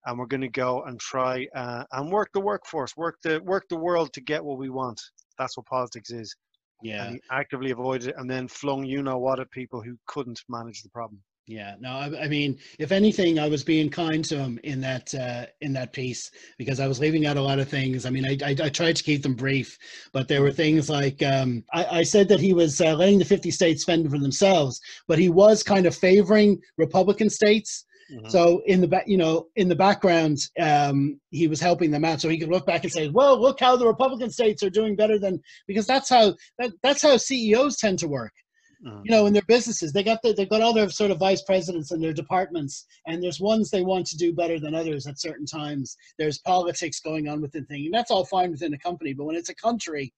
and 0.05 0.17
we're 0.17 0.25
gonna 0.25 0.49
go 0.49 0.83
and 0.83 0.99
try 0.99 1.47
uh, 1.55 1.83
and 1.91 2.11
work 2.11 2.29
the 2.33 2.39
workforce, 2.39 2.95
work 2.97 3.17
the 3.23 3.39
work 3.41 3.65
the 3.69 3.77
world 3.77 4.11
to 4.13 4.21
get 4.21 4.43
what 4.43 4.57
we 4.57 4.69
want. 4.69 4.99
That's 5.37 5.57
what 5.57 5.65
politics 5.65 6.11
is. 6.11 6.35
Yeah. 6.83 7.05
And 7.05 7.15
he 7.15 7.21
actively 7.31 7.71
avoided 7.71 8.09
it, 8.09 8.15
and 8.17 8.29
then 8.29 8.47
flung 8.47 8.83
you 8.83 9.03
know 9.03 9.17
what 9.17 9.39
at 9.39 9.51
people 9.51 9.81
who 9.81 9.97
couldn't 10.07 10.41
manage 10.49 10.81
the 10.81 10.89
problem. 10.89 11.21
Yeah, 11.47 11.75
no, 11.79 11.89
I, 11.89 12.23
I, 12.23 12.27
mean, 12.27 12.57
if 12.79 12.91
anything, 12.91 13.39
I 13.39 13.49
was 13.49 13.63
being 13.63 13.89
kind 13.89 14.23
to 14.25 14.37
him 14.37 14.59
in 14.63 14.79
that 14.81 15.13
uh, 15.13 15.47
in 15.61 15.73
that 15.73 15.91
piece 15.91 16.31
because 16.57 16.79
I 16.79 16.87
was 16.87 16.99
leaving 16.99 17.25
out 17.25 17.35
a 17.35 17.41
lot 17.41 17.59
of 17.59 17.67
things. 17.67 18.05
I 18.05 18.09
mean, 18.09 18.25
I, 18.25 18.37
I, 18.45 18.55
I 18.63 18.69
tried 18.69 18.95
to 18.95 19.03
keep 19.03 19.23
them 19.23 19.33
brief, 19.33 19.77
but 20.13 20.27
there 20.27 20.43
were 20.43 20.51
things 20.51 20.89
like 20.89 21.21
um, 21.23 21.63
I, 21.73 21.99
I, 21.99 22.03
said 22.03 22.29
that 22.29 22.39
he 22.39 22.53
was 22.53 22.79
uh, 22.79 22.95
letting 22.95 23.19
the 23.19 23.25
50 23.25 23.49
states 23.51 23.83
fend 23.83 24.09
for 24.09 24.19
themselves, 24.19 24.79
but 25.07 25.19
he 25.19 25.29
was 25.29 25.63
kind 25.63 25.85
of 25.85 25.95
favoring 25.95 26.61
Republican 26.77 27.29
states. 27.29 27.85
Mm-hmm. 28.11 28.29
So 28.29 28.61
in 28.65 28.81
the 28.81 28.87
back, 28.87 29.07
you 29.07 29.17
know, 29.17 29.47
in 29.55 29.69
the 29.69 29.75
background, 29.75 30.39
um, 30.59 31.19
he 31.29 31.47
was 31.47 31.61
helping 31.61 31.91
them 31.91 32.03
out, 32.03 32.19
so 32.19 32.29
he 32.29 32.37
could 32.37 32.49
look 32.49 32.65
back 32.65 32.83
and 32.83 32.91
say, 32.91 33.07
"Well, 33.07 33.39
look 33.39 33.59
how 33.59 33.75
the 33.75 33.87
Republican 33.87 34.29
states 34.29 34.63
are 34.63 34.69
doing 34.69 34.95
better 34.95 35.17
than," 35.17 35.39
because 35.67 35.87
that's 35.87 36.09
how 36.09 36.35
that, 36.59 36.71
that's 36.83 37.01
how 37.01 37.15
CEOs 37.17 37.77
tend 37.77 37.99
to 37.99 38.07
work 38.07 38.33
Mm. 38.85 39.01
you 39.05 39.11
know 39.11 39.27
in 39.27 39.33
their 39.33 39.43
businesses 39.47 39.93
they 39.93 40.03
got 40.03 40.23
the, 40.23 40.33
they've 40.33 40.49
got 40.49 40.61
all 40.61 40.73
their 40.73 40.89
sort 40.89 41.11
of 41.11 41.19
vice 41.19 41.43
presidents 41.43 41.91
and 41.91 42.01
their 42.01 42.13
departments 42.13 42.87
and 43.05 43.21
there's 43.21 43.39
ones 43.39 43.69
they 43.69 43.83
want 43.83 44.07
to 44.07 44.17
do 44.17 44.33
better 44.33 44.59
than 44.59 44.73
others 44.73 45.05
at 45.05 45.19
certain 45.19 45.45
times 45.45 45.95
there's 46.17 46.39
politics 46.39 46.99
going 46.99 47.27
on 47.27 47.41
within 47.41 47.63
thing 47.65 47.85
and 47.85 47.93
that's 47.93 48.09
all 48.09 48.25
fine 48.25 48.49
within 48.49 48.73
a 48.73 48.79
company 48.79 49.13
but 49.13 49.25
when 49.25 49.35
it's 49.35 49.49
a 49.49 49.55
country 49.55 50.11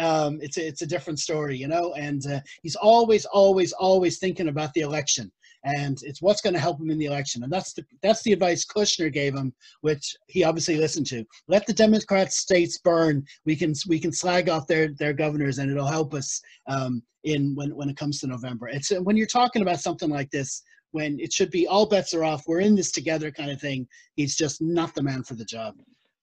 um, 0.00 0.40
it's 0.42 0.56
a, 0.58 0.66
it's 0.66 0.82
a 0.82 0.86
different 0.86 1.20
story 1.20 1.56
you 1.56 1.68
know 1.68 1.94
and 1.94 2.26
uh, 2.26 2.40
he's 2.62 2.74
always 2.74 3.24
always 3.26 3.72
always 3.72 4.18
thinking 4.18 4.48
about 4.48 4.74
the 4.74 4.80
election 4.80 5.30
and 5.64 5.98
it's 6.02 6.22
what's 6.22 6.40
going 6.40 6.54
to 6.54 6.60
help 6.60 6.80
him 6.80 6.90
in 6.90 6.98
the 6.98 7.06
election. 7.06 7.42
And 7.42 7.52
that's 7.52 7.72
the 7.72 7.84
that's 8.02 8.22
the 8.22 8.32
advice 8.32 8.64
Kushner 8.64 9.12
gave 9.12 9.34
him, 9.34 9.52
which 9.80 10.16
he 10.28 10.44
obviously 10.44 10.76
listened 10.76 11.06
to. 11.06 11.24
Let 11.48 11.66
the 11.66 11.72
Democrat 11.72 12.32
states 12.32 12.78
burn. 12.78 13.24
We 13.44 13.56
can 13.56 13.74
we 13.86 13.98
can 13.98 14.12
slag 14.12 14.48
off 14.48 14.66
their 14.66 14.88
their 14.98 15.12
governors, 15.12 15.58
and 15.58 15.70
it'll 15.70 15.86
help 15.86 16.14
us 16.14 16.40
um, 16.68 17.02
in 17.24 17.54
when 17.54 17.74
when 17.74 17.88
it 17.88 17.96
comes 17.96 18.20
to 18.20 18.26
November. 18.26 18.68
It's 18.68 18.90
when 18.90 19.16
you're 19.16 19.26
talking 19.26 19.62
about 19.62 19.80
something 19.80 20.10
like 20.10 20.30
this. 20.30 20.62
When 20.92 21.20
it 21.20 21.34
should 21.34 21.50
be 21.50 21.66
all 21.66 21.84
bets 21.84 22.14
are 22.14 22.24
off, 22.24 22.44
we're 22.46 22.60
in 22.60 22.74
this 22.74 22.90
together 22.90 23.30
kind 23.30 23.50
of 23.50 23.60
thing. 23.60 23.86
He's 24.16 24.36
just 24.36 24.62
not 24.62 24.94
the 24.94 25.02
man 25.02 25.22
for 25.22 25.34
the 25.34 25.44
job. 25.44 25.74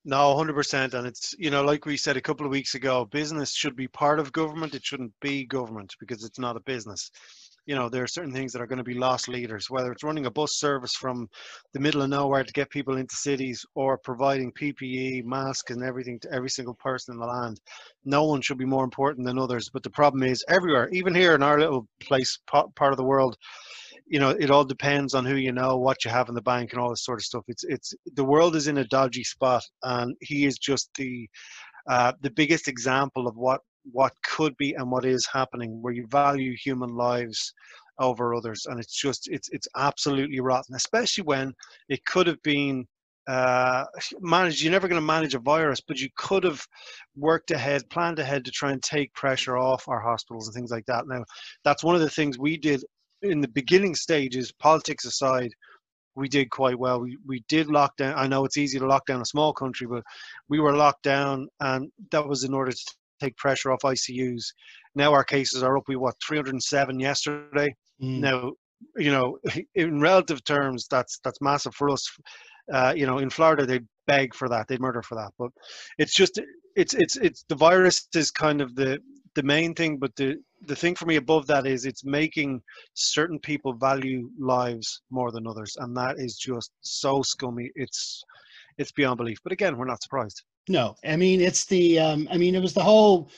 No, 0.05 0.35
hundred 0.35 0.53
percent, 0.53 0.95
and 0.95 1.05
it's 1.05 1.35
you 1.37 1.51
know 1.51 1.63
like 1.63 1.85
we 1.85 1.97
said 1.97 2.17
a 2.17 2.21
couple 2.21 2.47
of 2.47 2.51
weeks 2.51 2.73
ago, 2.73 3.05
business 3.05 3.53
should 3.53 3.75
be 3.75 3.87
part 3.87 4.19
of 4.19 4.31
government. 4.31 4.73
It 4.73 4.83
shouldn't 4.83 5.13
be 5.21 5.45
government 5.45 5.93
because 5.99 6.23
it's 6.23 6.39
not 6.39 6.55
a 6.55 6.61
business 6.61 7.11
you 7.65 7.75
know 7.75 7.89
there 7.89 8.03
are 8.03 8.07
certain 8.07 8.31
things 8.31 8.51
that 8.53 8.61
are 8.61 8.67
going 8.67 8.77
to 8.77 8.83
be 8.83 8.93
lost 8.93 9.27
leaders 9.27 9.69
whether 9.69 9.91
it's 9.91 10.03
running 10.03 10.25
a 10.25 10.31
bus 10.31 10.55
service 10.55 10.93
from 10.93 11.27
the 11.73 11.79
middle 11.79 12.01
of 12.01 12.09
nowhere 12.09 12.43
to 12.43 12.53
get 12.53 12.69
people 12.69 12.97
into 12.97 13.15
cities 13.15 13.65
or 13.75 13.97
providing 13.97 14.51
ppe 14.51 15.23
masks 15.23 15.71
and 15.71 15.83
everything 15.83 16.19
to 16.19 16.31
every 16.31 16.49
single 16.49 16.75
person 16.75 17.13
in 17.13 17.19
the 17.19 17.25
land. 17.25 17.59
No 18.03 18.25
one 18.25 18.41
should 18.41 18.57
be 18.57 18.65
more 18.65 18.83
important 18.83 19.25
than 19.25 19.39
others 19.39 19.69
but 19.71 19.83
the 19.83 19.89
problem 19.89 20.23
is 20.23 20.43
everywhere 20.47 20.89
even 20.91 21.13
here 21.13 21.35
in 21.35 21.43
our 21.43 21.59
little 21.59 21.87
place 21.99 22.37
part 22.47 22.93
of 22.93 22.97
the 22.97 23.03
world 23.03 23.37
you 24.07 24.19
know 24.19 24.29
it 24.29 24.51
all 24.51 24.63
depends 24.63 25.13
on 25.13 25.25
who 25.25 25.35
you 25.35 25.51
know 25.51 25.77
what 25.77 26.05
you 26.05 26.11
have 26.11 26.29
in 26.29 26.35
the 26.35 26.41
bank 26.41 26.71
and 26.71 26.79
all 26.79 26.89
this 26.89 27.03
sort 27.03 27.19
of 27.19 27.25
stuff. 27.25 27.43
It's 27.47 27.63
it's 27.63 27.93
the 28.13 28.23
world 28.23 28.55
is 28.55 28.67
in 28.67 28.77
a 28.77 28.85
dodgy 28.85 29.23
spot 29.23 29.63
and 29.83 30.15
he 30.21 30.45
is 30.45 30.57
just 30.57 30.89
the 30.95 31.27
uh, 31.89 32.13
the 32.21 32.31
biggest 32.31 32.67
example 32.67 33.27
of 33.27 33.35
what 33.35 33.61
what 33.91 34.13
could 34.23 34.55
be 34.57 34.73
and 34.73 34.89
what 34.89 35.05
is 35.05 35.27
happening 35.31 35.81
where 35.81 35.93
you 35.93 36.05
value 36.07 36.55
human 36.55 36.95
lives 36.95 37.53
over 37.99 38.35
others 38.35 38.65
and 38.65 38.79
it's 38.79 38.99
just 38.99 39.29
it's 39.29 39.49
it's 39.49 39.67
absolutely 39.77 40.39
rotten 40.39 40.75
especially 40.75 41.23
when 41.23 41.53
it 41.89 42.03
could 42.05 42.27
have 42.27 42.41
been 42.43 42.85
uh, 43.27 43.85
managed 44.19 44.61
you're 44.61 44.71
never 44.71 44.87
going 44.87 45.01
to 45.01 45.05
manage 45.05 45.33
a 45.33 45.39
virus 45.39 45.81
but 45.81 45.99
you 45.99 46.09
could 46.15 46.43
have 46.43 46.61
worked 47.15 47.49
ahead 47.51 47.87
planned 47.89 48.19
ahead 48.19 48.45
to 48.45 48.51
try 48.51 48.71
and 48.71 48.83
take 48.83 49.11
pressure 49.13 49.57
off 49.57 49.87
our 49.87 49.99
hospitals 49.99 50.47
and 50.47 50.53
things 50.53 50.69
like 50.69 50.85
that 50.85 51.07
now 51.07 51.23
that's 51.63 51.83
one 51.83 51.95
of 51.95 52.01
the 52.01 52.09
things 52.09 52.37
we 52.37 52.55
did 52.57 52.83
in 53.23 53.41
the 53.41 53.47
beginning 53.47 53.95
stages 53.95 54.51
politics 54.51 55.05
aside 55.05 55.51
we 56.15 56.29
did 56.29 56.49
quite 56.49 56.79
well. 56.79 57.01
We 57.01 57.17
we 57.25 57.43
did 57.49 57.67
lock 57.67 57.97
down. 57.97 58.15
I 58.17 58.27
know 58.27 58.45
it's 58.45 58.57
easy 58.57 58.79
to 58.79 58.87
lock 58.87 59.05
down 59.05 59.21
a 59.21 59.25
small 59.25 59.53
country, 59.53 59.85
but 59.85 60.03
we 60.47 60.59
were 60.59 60.75
locked 60.75 61.03
down, 61.03 61.49
and 61.59 61.91
that 62.11 62.27
was 62.27 62.43
in 62.43 62.53
order 62.53 62.71
to 62.71 62.95
take 63.19 63.35
pressure 63.37 63.71
off 63.71 63.81
ICUs. 63.81 64.43
Now 64.95 65.13
our 65.13 65.23
cases 65.23 65.63
are 65.63 65.77
up. 65.77 65.83
We 65.87 65.95
what 65.95 66.15
307 66.25 66.99
yesterday. 66.99 67.75
Mm. 68.01 68.19
Now, 68.19 68.51
you 68.97 69.11
know, 69.11 69.37
in 69.75 69.99
relative 69.99 70.43
terms, 70.43 70.87
that's 70.89 71.19
that's 71.23 71.41
massive 71.41 71.75
for 71.75 71.89
us. 71.89 72.09
Uh, 72.71 72.93
you 72.95 73.05
know, 73.05 73.19
in 73.19 73.29
Florida, 73.29 73.65
they'd 73.65 73.87
beg 74.07 74.33
for 74.33 74.49
that, 74.49 74.67
they'd 74.67 74.81
murder 74.81 75.03
for 75.03 75.15
that. 75.15 75.31
But 75.37 75.51
it's 75.97 76.15
just, 76.15 76.39
it's 76.75 76.93
it's 76.93 77.15
it's 77.17 77.45
the 77.47 77.55
virus 77.55 78.07
is 78.15 78.31
kind 78.31 78.61
of 78.61 78.75
the 78.75 78.99
the 79.35 79.43
main 79.43 79.73
thing. 79.73 79.97
But 79.97 80.15
the 80.15 80.37
the 80.67 80.75
thing 80.75 80.95
for 80.95 81.05
me 81.05 81.17
above 81.17 81.47
that 81.47 81.67
is 81.67 81.85
it's 81.85 82.03
making 82.03 82.61
certain 82.93 83.39
people 83.39 83.73
value 83.73 84.29
lives 84.39 85.01
more 85.09 85.31
than 85.31 85.47
others, 85.47 85.75
and 85.79 85.95
that 85.97 86.15
is 86.17 86.35
just 86.37 86.71
so 86.81 87.21
scummy. 87.21 87.69
It's 87.75 88.23
it's 88.77 88.91
beyond 88.91 89.17
belief. 89.17 89.37
But 89.43 89.53
again, 89.53 89.77
we're 89.77 89.85
not 89.85 90.03
surprised. 90.03 90.43
No, 90.67 90.95
I 91.05 91.15
mean 91.15 91.41
it's 91.41 91.65
the. 91.65 91.99
Um, 91.99 92.27
I 92.31 92.37
mean 92.37 92.55
it 92.55 92.61
was 92.61 92.73
the 92.73 92.83
whole, 92.83 93.29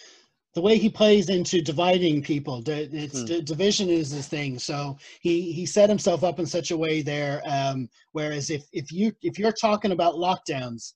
the 0.54 0.62
way 0.62 0.78
he 0.78 0.90
plays 0.90 1.30
into 1.30 1.62
dividing 1.62 2.24
people. 2.24 2.64
It's 2.66 3.22
hmm. 3.22 3.44
division 3.44 3.90
is 3.90 4.12
his 4.12 4.28
thing. 4.28 4.60
So 4.60 4.98
he 5.22 5.52
he 5.52 5.66
set 5.66 5.90
himself 5.90 6.24
up 6.24 6.40
in 6.40 6.46
such 6.46 6.72
a 6.72 6.78
way 6.78 7.02
there. 7.02 7.42
Um, 7.46 7.90
whereas 8.14 8.50
if 8.50 8.64
if 8.72 8.92
you 8.92 9.12
if 9.22 9.38
you're 9.38 9.52
talking 9.52 9.92
about 9.92 10.16
lockdowns, 10.16 10.94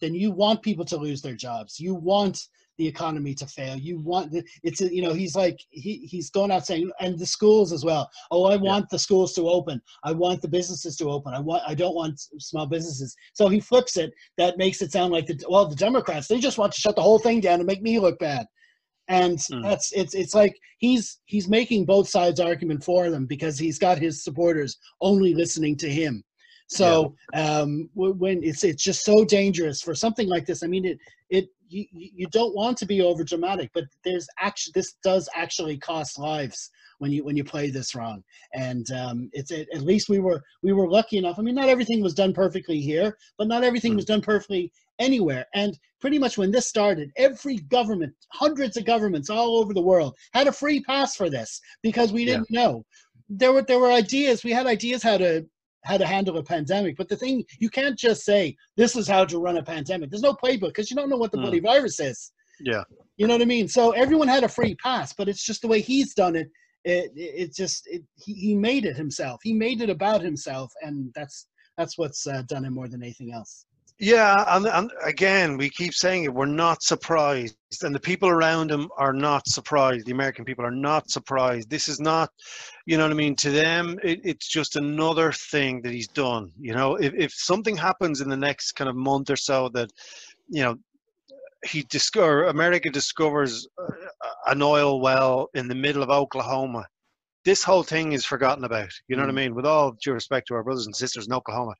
then 0.00 0.14
you 0.14 0.30
want 0.30 0.62
people 0.62 0.84
to 0.86 0.96
lose 0.96 1.22
their 1.22 1.34
jobs. 1.34 1.78
You 1.78 1.94
want 1.94 2.48
the 2.78 2.86
economy 2.86 3.34
to 3.34 3.46
fail. 3.46 3.76
You 3.76 3.98
want 3.98 4.30
the, 4.30 4.42
it's 4.62 4.80
a, 4.80 4.94
you 4.94 5.02
know 5.02 5.12
he's 5.12 5.34
like 5.34 5.58
he 5.70 6.06
he's 6.10 6.30
going 6.30 6.50
out 6.50 6.66
saying 6.66 6.90
and 7.00 7.18
the 7.18 7.26
schools 7.26 7.72
as 7.72 7.84
well. 7.84 8.08
Oh, 8.30 8.44
I 8.44 8.56
want 8.56 8.84
yeah. 8.84 8.88
the 8.92 8.98
schools 8.98 9.34
to 9.34 9.48
open. 9.48 9.82
I 10.04 10.12
want 10.12 10.40
the 10.40 10.48
businesses 10.48 10.96
to 10.96 11.10
open. 11.10 11.34
I 11.34 11.40
want 11.40 11.62
I 11.66 11.74
don't 11.74 11.94
want 11.94 12.20
small 12.38 12.66
businesses. 12.66 13.14
So 13.34 13.48
he 13.48 13.60
flips 13.60 13.96
it. 13.96 14.12
That 14.38 14.56
makes 14.56 14.80
it 14.80 14.92
sound 14.92 15.12
like 15.12 15.26
the 15.26 15.38
well 15.48 15.66
the 15.66 15.76
Democrats 15.76 16.28
they 16.28 16.38
just 16.40 16.58
want 16.58 16.72
to 16.72 16.80
shut 16.80 16.96
the 16.96 17.02
whole 17.02 17.18
thing 17.18 17.40
down 17.40 17.60
and 17.60 17.66
make 17.66 17.82
me 17.82 17.98
look 17.98 18.18
bad. 18.18 18.46
and 19.08 19.38
mm. 19.38 19.62
that's 19.62 19.92
it's 19.92 20.14
it's 20.14 20.34
like 20.34 20.54
he's 20.78 21.18
he's 21.24 21.48
making 21.48 21.84
both 21.84 22.08
sides 22.08 22.40
argument 22.40 22.84
for 22.84 23.10
them 23.10 23.26
because 23.26 23.58
he's 23.58 23.78
got 23.78 23.98
his 23.98 24.22
supporters 24.22 24.78
only 25.00 25.34
listening 25.34 25.76
to 25.76 25.88
him 25.90 26.22
so 26.70 27.14
yeah. 27.32 27.60
um, 27.60 27.88
when 27.94 28.42
it's 28.44 28.62
it's 28.62 28.84
just 28.84 29.04
so 29.04 29.24
dangerous 29.24 29.80
for 29.80 29.94
something 29.94 30.28
like 30.28 30.44
this 30.44 30.62
i 30.62 30.66
mean 30.66 30.84
it 30.84 30.98
it 31.30 31.48
you, 31.68 31.86
you 31.92 32.26
don't 32.28 32.54
want 32.54 32.76
to 32.76 32.86
be 32.86 33.00
over 33.00 33.24
dramatic 33.24 33.70
but 33.74 33.84
there's 34.04 34.26
actually 34.38 34.72
this 34.74 34.94
does 35.02 35.28
actually 35.34 35.76
cost 35.78 36.18
lives 36.18 36.70
when 36.98 37.12
you 37.12 37.24
when 37.24 37.36
you 37.36 37.44
play 37.44 37.70
this 37.70 37.94
wrong 37.94 38.22
and 38.54 38.90
um, 38.92 39.30
it's 39.32 39.50
it, 39.50 39.68
at 39.74 39.82
least 39.82 40.08
we 40.08 40.18
were 40.18 40.42
we 40.62 40.72
were 40.72 40.88
lucky 40.88 41.16
enough 41.16 41.38
i 41.38 41.42
mean 41.42 41.54
not 41.54 41.68
everything 41.68 42.02
was 42.02 42.14
done 42.14 42.32
perfectly 42.32 42.80
here 42.80 43.16
but 43.36 43.48
not 43.48 43.64
everything 43.64 43.92
mm. 43.92 43.96
was 43.96 44.04
done 44.04 44.20
perfectly 44.20 44.72
anywhere 44.98 45.46
and 45.54 45.78
pretty 46.00 46.18
much 46.18 46.36
when 46.36 46.50
this 46.50 46.66
started 46.66 47.10
every 47.16 47.56
government 47.70 48.12
hundreds 48.32 48.76
of 48.76 48.84
governments 48.84 49.30
all 49.30 49.58
over 49.58 49.72
the 49.72 49.80
world 49.80 50.14
had 50.32 50.48
a 50.48 50.52
free 50.52 50.80
pass 50.82 51.14
for 51.14 51.30
this 51.30 51.60
because 51.82 52.12
we 52.12 52.24
didn't 52.24 52.46
yeah. 52.50 52.62
know 52.62 52.84
there 53.28 53.52
were 53.52 53.62
there 53.62 53.78
were 53.78 53.92
ideas 53.92 54.42
we 54.42 54.52
had 54.52 54.66
ideas 54.66 55.02
how 55.02 55.16
to 55.16 55.46
how 55.84 55.96
to 55.96 56.06
handle 56.06 56.38
a 56.38 56.42
pandemic. 56.42 56.96
But 56.96 57.08
the 57.08 57.16
thing, 57.16 57.44
you 57.58 57.70
can't 57.70 57.98
just 57.98 58.24
say, 58.24 58.56
this 58.76 58.96
is 58.96 59.08
how 59.08 59.24
to 59.24 59.38
run 59.38 59.58
a 59.58 59.62
pandemic. 59.62 60.10
There's 60.10 60.22
no 60.22 60.34
playbook 60.34 60.68
because 60.68 60.90
you 60.90 60.96
don't 60.96 61.08
know 61.08 61.16
what 61.16 61.30
the 61.30 61.38
mm. 61.38 61.42
bloody 61.42 61.60
virus 61.60 62.00
is. 62.00 62.32
Yeah. 62.60 62.82
You 63.16 63.26
know 63.26 63.34
what 63.34 63.42
I 63.42 63.46
mean? 63.46 63.68
So 63.68 63.92
everyone 63.92 64.28
had 64.28 64.44
a 64.44 64.48
free 64.48 64.74
pass, 64.76 65.12
but 65.12 65.28
it's 65.28 65.44
just 65.44 65.62
the 65.62 65.68
way 65.68 65.80
he's 65.80 66.14
done 66.14 66.36
it. 66.36 66.48
It, 66.84 67.12
it, 67.14 67.34
it 67.42 67.54
just, 67.54 67.86
it, 67.86 68.02
he, 68.16 68.34
he 68.34 68.54
made 68.54 68.84
it 68.84 68.96
himself. 68.96 69.40
He 69.42 69.52
made 69.52 69.80
it 69.80 69.90
about 69.90 70.22
himself. 70.22 70.72
And 70.82 71.12
that's, 71.14 71.46
that's 71.76 71.96
what's 71.98 72.26
uh, 72.26 72.42
done 72.48 72.64
him 72.64 72.74
more 72.74 72.88
than 72.88 73.02
anything 73.02 73.32
else. 73.32 73.66
Yeah, 74.00 74.44
and, 74.46 74.66
and 74.66 74.92
again, 75.04 75.56
we 75.56 75.70
keep 75.70 75.92
saying 75.92 76.22
it. 76.22 76.32
We're 76.32 76.46
not 76.46 76.84
surprised, 76.84 77.56
and 77.82 77.92
the 77.92 77.98
people 77.98 78.28
around 78.28 78.70
him 78.70 78.88
are 78.96 79.12
not 79.12 79.48
surprised. 79.48 80.06
The 80.06 80.12
American 80.12 80.44
people 80.44 80.64
are 80.64 80.70
not 80.70 81.10
surprised. 81.10 81.68
This 81.68 81.88
is 81.88 81.98
not, 81.98 82.30
you 82.86 82.96
know 82.96 83.02
what 83.02 83.10
I 83.10 83.16
mean. 83.16 83.34
To 83.36 83.50
them, 83.50 83.98
it, 84.04 84.20
it's 84.22 84.46
just 84.46 84.76
another 84.76 85.32
thing 85.32 85.82
that 85.82 85.92
he's 85.92 86.06
done. 86.06 86.52
You 86.60 86.74
know, 86.74 86.94
if 86.94 87.12
if 87.14 87.32
something 87.32 87.76
happens 87.76 88.20
in 88.20 88.28
the 88.28 88.36
next 88.36 88.72
kind 88.72 88.88
of 88.88 88.94
month 88.94 89.30
or 89.30 89.36
so 89.36 89.68
that, 89.70 89.90
you 90.48 90.62
know, 90.62 90.76
he 91.64 91.82
discover 91.90 92.44
America 92.44 92.90
discovers 92.90 93.66
uh, 93.78 93.92
an 94.46 94.62
oil 94.62 95.00
well 95.00 95.48
in 95.54 95.66
the 95.66 95.74
middle 95.74 96.04
of 96.04 96.10
Oklahoma 96.10 96.86
this 97.44 97.62
whole 97.62 97.82
thing 97.82 98.12
is 98.12 98.24
forgotten 98.24 98.64
about. 98.64 98.90
You 99.08 99.16
know 99.16 99.22
mm. 99.22 99.26
what 99.26 99.32
I 99.32 99.38
mm. 99.38 99.44
mean? 99.44 99.54
With 99.54 99.66
all 99.66 99.96
due 100.02 100.12
respect 100.12 100.48
to 100.48 100.54
our 100.54 100.62
brothers 100.62 100.86
and 100.86 100.94
sisters 100.94 101.26
in 101.26 101.32
Oklahoma, 101.32 101.74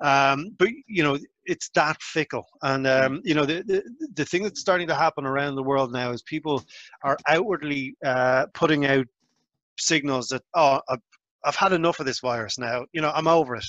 um, 0.00 0.50
but 0.58 0.68
you 0.86 1.02
know 1.02 1.18
it's 1.44 1.68
that 1.70 2.00
fickle. 2.02 2.46
And 2.62 2.86
um, 2.86 3.20
you 3.24 3.34
know 3.34 3.44
the, 3.44 3.62
the, 3.62 3.82
the 4.14 4.24
thing 4.24 4.42
that's 4.42 4.60
starting 4.60 4.88
to 4.88 4.94
happen 4.94 5.24
around 5.24 5.54
the 5.54 5.62
world 5.62 5.92
now 5.92 6.10
is 6.10 6.22
people 6.22 6.62
are 7.02 7.18
outwardly 7.28 7.96
uh, 8.04 8.46
putting 8.54 8.86
out 8.86 9.06
signals 9.78 10.28
that 10.28 10.42
oh 10.54 10.80
I've, 10.88 11.00
I've 11.44 11.56
had 11.56 11.72
enough 11.72 12.00
of 12.00 12.06
this 12.06 12.20
virus 12.20 12.58
now. 12.58 12.84
You 12.92 13.00
know 13.00 13.12
I'm 13.14 13.28
over 13.28 13.56
it. 13.56 13.66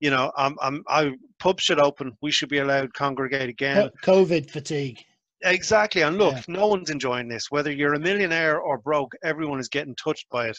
You 0.00 0.10
know 0.10 0.32
I'm 0.36 0.56
I'm 0.60 0.82
I 0.88 1.12
pubs 1.38 1.62
should 1.62 1.80
open. 1.80 2.16
We 2.22 2.30
should 2.30 2.48
be 2.48 2.58
allowed 2.58 2.82
to 2.82 2.88
congregate 2.88 3.48
again. 3.48 3.90
COVID 4.02 4.50
fatigue. 4.50 5.04
Exactly. 5.42 6.02
And 6.02 6.18
look, 6.18 6.34
yeah. 6.34 6.42
no 6.48 6.66
one's 6.66 6.90
enjoying 6.90 7.28
this. 7.28 7.50
Whether 7.50 7.72
you're 7.72 7.94
a 7.94 7.98
millionaire 7.98 8.60
or 8.60 8.78
broke, 8.78 9.12
everyone 9.24 9.58
is 9.58 9.68
getting 9.68 9.94
touched 9.96 10.26
by 10.30 10.48
it. 10.48 10.58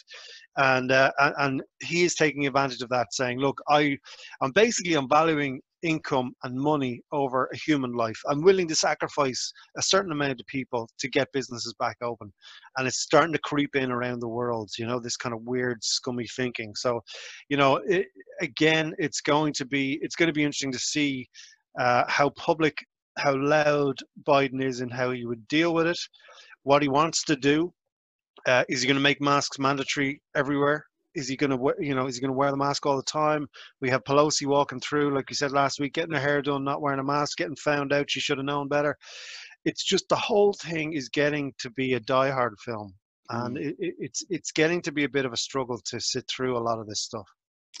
And 0.56 0.90
uh, 0.90 1.12
and 1.38 1.62
he 1.82 2.02
is 2.02 2.14
taking 2.14 2.46
advantage 2.46 2.82
of 2.82 2.88
that, 2.88 3.14
saying, 3.14 3.38
"Look, 3.38 3.60
I, 3.68 3.96
I'm 4.40 4.50
basically 4.52 4.94
I'm 4.94 5.08
valuing 5.08 5.60
income 5.82 6.32
and 6.44 6.56
money 6.58 7.00
over 7.12 7.48
a 7.52 7.56
human 7.56 7.92
life. 7.92 8.18
I'm 8.28 8.42
willing 8.42 8.68
to 8.68 8.74
sacrifice 8.74 9.52
a 9.76 9.82
certain 9.82 10.12
amount 10.12 10.40
of 10.40 10.46
people 10.46 10.88
to 10.98 11.08
get 11.08 11.32
businesses 11.32 11.74
back 11.78 11.96
open, 12.02 12.32
and 12.76 12.86
it's 12.86 13.00
starting 13.00 13.32
to 13.32 13.38
creep 13.40 13.76
in 13.76 13.92
around 13.92 14.20
the 14.20 14.28
world. 14.28 14.70
You 14.78 14.86
know, 14.86 14.98
this 14.98 15.16
kind 15.16 15.34
of 15.34 15.42
weird, 15.42 15.82
scummy 15.84 16.26
thinking. 16.36 16.74
So, 16.74 17.02
you 17.48 17.56
know, 17.56 17.76
it, 17.86 18.06
again, 18.40 18.94
it's 18.98 19.20
going 19.20 19.52
to 19.54 19.64
be 19.64 20.00
it's 20.02 20.16
going 20.16 20.28
to 20.28 20.32
be 20.32 20.42
interesting 20.42 20.72
to 20.72 20.78
see 20.78 21.28
uh, 21.78 22.04
how 22.08 22.30
public 22.30 22.76
how 23.16 23.36
loud 23.36 23.98
Biden 24.22 24.62
is 24.62 24.80
and 24.80 24.92
how 24.92 25.10
he 25.10 25.24
would 25.26 25.46
deal 25.48 25.74
with 25.74 25.86
it, 25.86 25.98
what 26.62 26.82
he 26.82 26.88
wants 26.88 27.24
to 27.24 27.36
do. 27.36 27.72
Uh, 28.46 28.64
is 28.68 28.80
he 28.80 28.88
going 28.88 28.96
to 28.96 29.02
make 29.02 29.20
masks 29.20 29.58
mandatory 29.58 30.20
everywhere? 30.34 30.86
Is 31.14 31.28
he 31.28 31.36
going 31.36 31.50
to, 31.50 31.74
you 31.78 31.94
know, 31.94 32.06
is 32.06 32.16
he 32.16 32.20
going 32.20 32.30
to 32.30 32.36
wear 32.36 32.50
the 32.50 32.56
mask 32.56 32.86
all 32.86 32.96
the 32.96 33.02
time? 33.02 33.46
We 33.80 33.90
have 33.90 34.02
Pelosi 34.04 34.46
walking 34.46 34.80
through, 34.80 35.14
like 35.14 35.28
you 35.28 35.36
said 35.36 35.52
last 35.52 35.78
week, 35.78 35.92
getting 35.92 36.14
her 36.14 36.20
hair 36.20 36.40
done, 36.40 36.64
not 36.64 36.80
wearing 36.80 37.00
a 37.00 37.04
mask, 37.04 37.36
getting 37.36 37.56
found 37.56 37.92
out. 37.92 38.10
She 38.10 38.20
should 38.20 38.38
have 38.38 38.46
known 38.46 38.68
better. 38.68 38.96
It's 39.64 39.84
just 39.84 40.08
the 40.08 40.16
whole 40.16 40.54
thing 40.54 40.94
is 40.94 41.10
getting 41.10 41.52
to 41.58 41.70
be 41.70 41.92
a 41.92 42.00
die-hard 42.00 42.58
film, 42.58 42.94
and 43.28 43.56
mm. 43.56 43.74
it, 43.78 43.94
it's 43.98 44.24
it's 44.28 44.50
getting 44.50 44.82
to 44.82 44.92
be 44.92 45.04
a 45.04 45.08
bit 45.08 45.24
of 45.24 45.32
a 45.32 45.36
struggle 45.36 45.78
to 45.84 46.00
sit 46.00 46.24
through 46.28 46.56
a 46.56 46.64
lot 46.66 46.80
of 46.80 46.86
this 46.88 47.02
stuff. 47.02 47.28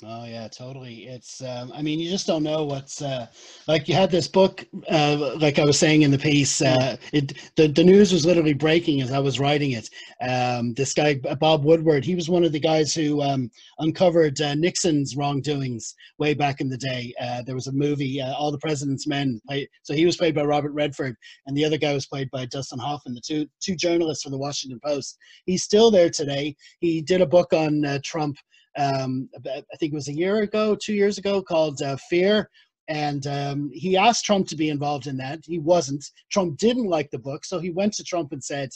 Oh 0.04 0.24
yeah, 0.24 0.48
totally. 0.48 1.06
It's 1.06 1.40
um, 1.42 1.70
I 1.72 1.80
mean, 1.80 2.00
you 2.00 2.10
just 2.10 2.26
don't 2.26 2.42
know 2.42 2.64
what's 2.64 3.02
uh, 3.02 3.26
like. 3.68 3.88
You 3.88 3.94
had 3.94 4.10
this 4.10 4.26
book, 4.26 4.66
uh, 4.90 5.36
like 5.38 5.60
I 5.60 5.64
was 5.64 5.78
saying 5.78 6.02
in 6.02 6.10
the 6.10 6.18
piece. 6.18 6.60
Uh, 6.60 6.96
it 7.12 7.34
the, 7.54 7.68
the 7.68 7.84
news 7.84 8.12
was 8.12 8.26
literally 8.26 8.52
breaking 8.52 9.00
as 9.00 9.12
I 9.12 9.20
was 9.20 9.38
writing 9.38 9.72
it. 9.72 9.88
Um, 10.20 10.74
this 10.74 10.92
guy 10.92 11.20
Bob 11.38 11.64
Woodward, 11.64 12.04
he 12.04 12.16
was 12.16 12.28
one 12.28 12.42
of 12.42 12.50
the 12.50 12.58
guys 12.58 12.92
who 12.92 13.22
um, 13.22 13.48
uncovered 13.78 14.40
uh, 14.40 14.56
Nixon's 14.56 15.14
wrongdoings 15.16 15.94
way 16.18 16.34
back 16.34 16.60
in 16.60 16.68
the 16.68 16.78
day. 16.78 17.14
Uh, 17.20 17.42
there 17.42 17.54
was 17.54 17.68
a 17.68 17.72
movie, 17.72 18.20
uh, 18.20 18.34
All 18.34 18.50
the 18.50 18.58
President's 18.58 19.06
Men. 19.06 19.40
So 19.84 19.94
he 19.94 20.04
was 20.04 20.16
played 20.16 20.34
by 20.34 20.42
Robert 20.44 20.72
Redford, 20.72 21.14
and 21.46 21.56
the 21.56 21.64
other 21.64 21.78
guy 21.78 21.92
was 21.92 22.06
played 22.06 22.30
by 22.32 22.46
Dustin 22.46 22.80
Hoffman, 22.80 23.14
the 23.14 23.22
two 23.24 23.46
two 23.60 23.76
journalists 23.76 24.24
for 24.24 24.30
the 24.30 24.38
Washington 24.38 24.80
Post. 24.84 25.16
He's 25.46 25.62
still 25.62 25.92
there 25.92 26.10
today. 26.10 26.56
He 26.80 27.02
did 27.02 27.20
a 27.20 27.26
book 27.26 27.52
on 27.52 28.00
Trump 28.02 28.36
um, 28.78 29.28
I 29.46 29.76
think 29.78 29.92
it 29.92 29.94
was 29.94 30.08
a 30.08 30.14
year 30.14 30.38
ago, 30.42 30.74
two 30.74 30.94
years 30.94 31.18
ago, 31.18 31.42
called 31.42 31.80
uh, 31.82 31.96
Fear. 32.08 32.48
And 32.88 33.26
um, 33.26 33.70
he 33.72 33.96
asked 33.96 34.24
Trump 34.24 34.48
to 34.48 34.56
be 34.56 34.68
involved 34.68 35.06
in 35.06 35.16
that. 35.18 35.40
He 35.44 35.58
wasn't. 35.58 36.04
Trump 36.30 36.58
didn't 36.58 36.86
like 36.86 37.10
the 37.10 37.18
book, 37.18 37.44
so 37.44 37.58
he 37.58 37.70
went 37.70 37.92
to 37.94 38.04
Trump 38.04 38.32
and 38.32 38.42
said, 38.42 38.70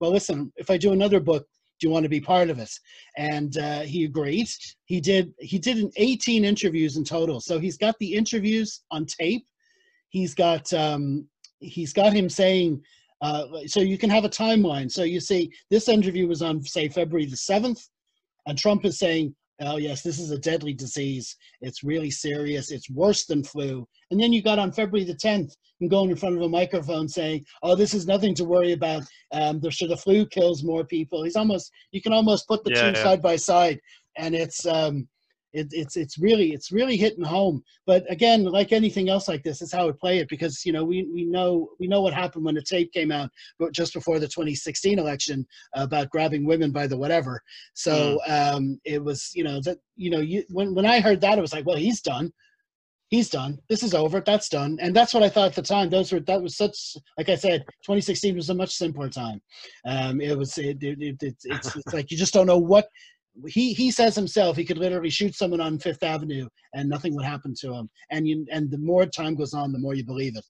"Well, 0.00 0.10
listen, 0.10 0.52
if 0.56 0.68
I 0.68 0.76
do 0.76 0.92
another 0.92 1.20
book, 1.20 1.46
do 1.78 1.86
you 1.86 1.92
want 1.92 2.02
to 2.02 2.08
be 2.08 2.20
part 2.20 2.50
of 2.50 2.58
it?" 2.58 2.70
And 3.16 3.56
uh, 3.58 3.80
he 3.80 4.04
agreed. 4.04 4.48
He 4.86 5.00
did. 5.00 5.32
He 5.38 5.58
did 5.58 5.78
an 5.78 5.92
18 5.96 6.44
interviews 6.44 6.96
in 6.96 7.04
total. 7.04 7.40
So 7.40 7.60
he's 7.60 7.78
got 7.78 7.94
the 8.00 8.14
interviews 8.14 8.82
on 8.90 9.06
tape. 9.06 9.46
He's 10.08 10.34
got 10.34 10.72
um, 10.72 11.28
he's 11.60 11.92
got 11.92 12.12
him 12.12 12.28
saying. 12.28 12.82
Uh, 13.20 13.46
so 13.66 13.78
you 13.78 13.96
can 13.96 14.10
have 14.10 14.24
a 14.24 14.28
timeline. 14.28 14.90
So 14.90 15.04
you 15.04 15.20
see, 15.20 15.52
this 15.70 15.88
interview 15.88 16.26
was 16.26 16.42
on 16.42 16.64
say 16.64 16.88
February 16.88 17.26
the 17.26 17.36
seventh, 17.36 17.80
and 18.46 18.58
Trump 18.58 18.84
is 18.84 18.98
saying, 18.98 19.36
oh 19.66 19.76
yes 19.76 20.02
this 20.02 20.18
is 20.18 20.30
a 20.30 20.38
deadly 20.38 20.72
disease. 20.72 21.36
It's 21.60 21.84
really 21.84 22.10
serious. 22.10 22.70
It's 22.70 22.90
worse 22.90 23.26
than 23.26 23.44
flu. 23.44 23.86
And 24.10 24.20
then 24.20 24.32
you 24.32 24.42
got 24.42 24.58
on 24.58 24.72
february 24.72 25.04
the 25.04 25.14
10th 25.14 25.52
and 25.80 25.90
going 25.90 26.10
in 26.10 26.16
front 26.16 26.36
of 26.36 26.42
a 26.42 26.48
microphone 26.48 27.08
saying 27.08 27.44
oh 27.62 27.74
this 27.74 27.94
is 27.94 28.06
nothing 28.06 28.34
to 28.36 28.44
worry 28.44 28.72
about. 28.72 29.02
Um 29.32 29.60
the, 29.60 29.70
sure 29.70 29.88
the 29.88 29.96
flu 29.96 30.26
kills 30.26 30.64
more 30.64 30.84
people. 30.84 31.22
He's 31.24 31.36
almost 31.36 31.70
you 31.92 32.02
can 32.02 32.12
almost 32.12 32.48
put 32.48 32.64
the 32.64 32.70
yeah, 32.70 32.82
two 32.92 32.98
yeah. 32.98 33.02
side 33.02 33.22
by 33.22 33.36
side. 33.36 33.80
And 34.16 34.34
it's 34.34 34.66
um 34.66 35.08
it, 35.52 35.68
it's 35.70 35.96
it's 35.96 36.18
really 36.18 36.52
it's 36.52 36.72
really 36.72 36.96
hitting 36.96 37.24
home. 37.24 37.62
But 37.86 38.10
again, 38.10 38.44
like 38.44 38.72
anything 38.72 39.08
else 39.08 39.28
like 39.28 39.42
this, 39.42 39.60
it's 39.62 39.72
how 39.72 39.86
we 39.86 39.92
play 39.92 40.18
it 40.18 40.28
because 40.28 40.64
you 40.64 40.72
know 40.72 40.84
we 40.84 41.08
we 41.12 41.24
know 41.24 41.68
we 41.78 41.86
know 41.86 42.00
what 42.00 42.14
happened 42.14 42.44
when 42.44 42.54
the 42.54 42.62
tape 42.62 42.92
came 42.92 43.12
out, 43.12 43.30
but 43.58 43.72
just 43.72 43.94
before 43.94 44.18
the 44.18 44.28
2016 44.28 44.98
election 44.98 45.46
about 45.74 46.10
grabbing 46.10 46.46
women 46.46 46.70
by 46.70 46.86
the 46.86 46.96
whatever. 46.96 47.40
So 47.74 48.18
mm. 48.28 48.54
um, 48.54 48.80
it 48.84 49.02
was 49.02 49.30
you 49.34 49.44
know 49.44 49.60
that 49.62 49.78
you 49.96 50.10
know 50.10 50.20
you 50.20 50.44
when 50.50 50.74
when 50.74 50.86
I 50.86 51.00
heard 51.00 51.20
that, 51.20 51.38
it 51.38 51.42
was 51.42 51.52
like, 51.52 51.66
well, 51.66 51.76
he's 51.76 52.00
done. 52.00 52.32
He's 53.08 53.28
done. 53.28 53.58
This 53.68 53.82
is 53.82 53.92
over. 53.92 54.22
That's 54.24 54.48
done, 54.48 54.78
and 54.80 54.96
that's 54.96 55.12
what 55.12 55.22
I 55.22 55.28
thought 55.28 55.48
at 55.48 55.54
the 55.54 55.60
time. 55.60 55.90
Those 55.90 56.12
were 56.12 56.20
that 56.20 56.40
was 56.40 56.56
such, 56.56 56.96
like 57.18 57.28
I 57.28 57.34
said, 57.34 57.60
2016 57.84 58.34
was 58.34 58.48
a 58.48 58.54
much 58.54 58.74
simpler 58.74 59.10
time. 59.10 59.38
Um, 59.86 60.18
it 60.22 60.36
was 60.36 60.56
it, 60.56 60.78
it, 60.82 60.96
it, 60.98 61.16
it's, 61.20 61.44
it's 61.76 61.92
like 61.92 62.10
you 62.10 62.16
just 62.16 62.32
don't 62.32 62.46
know 62.46 62.56
what 62.56 62.86
he 63.46 63.72
he 63.72 63.90
says 63.90 64.14
himself 64.14 64.56
he 64.56 64.64
could 64.64 64.78
literally 64.78 65.10
shoot 65.10 65.34
someone 65.34 65.60
on 65.60 65.78
Fifth 65.78 66.02
Avenue 66.02 66.48
and 66.74 66.88
nothing 66.88 67.14
would 67.14 67.24
happen 67.24 67.54
to 67.60 67.72
him. 67.72 67.88
And 68.10 68.26
you 68.26 68.46
and 68.50 68.70
the 68.70 68.78
more 68.78 69.06
time 69.06 69.34
goes 69.34 69.54
on, 69.54 69.72
the 69.72 69.78
more 69.78 69.94
you 69.94 70.04
believe 70.04 70.36
it. 70.36 70.44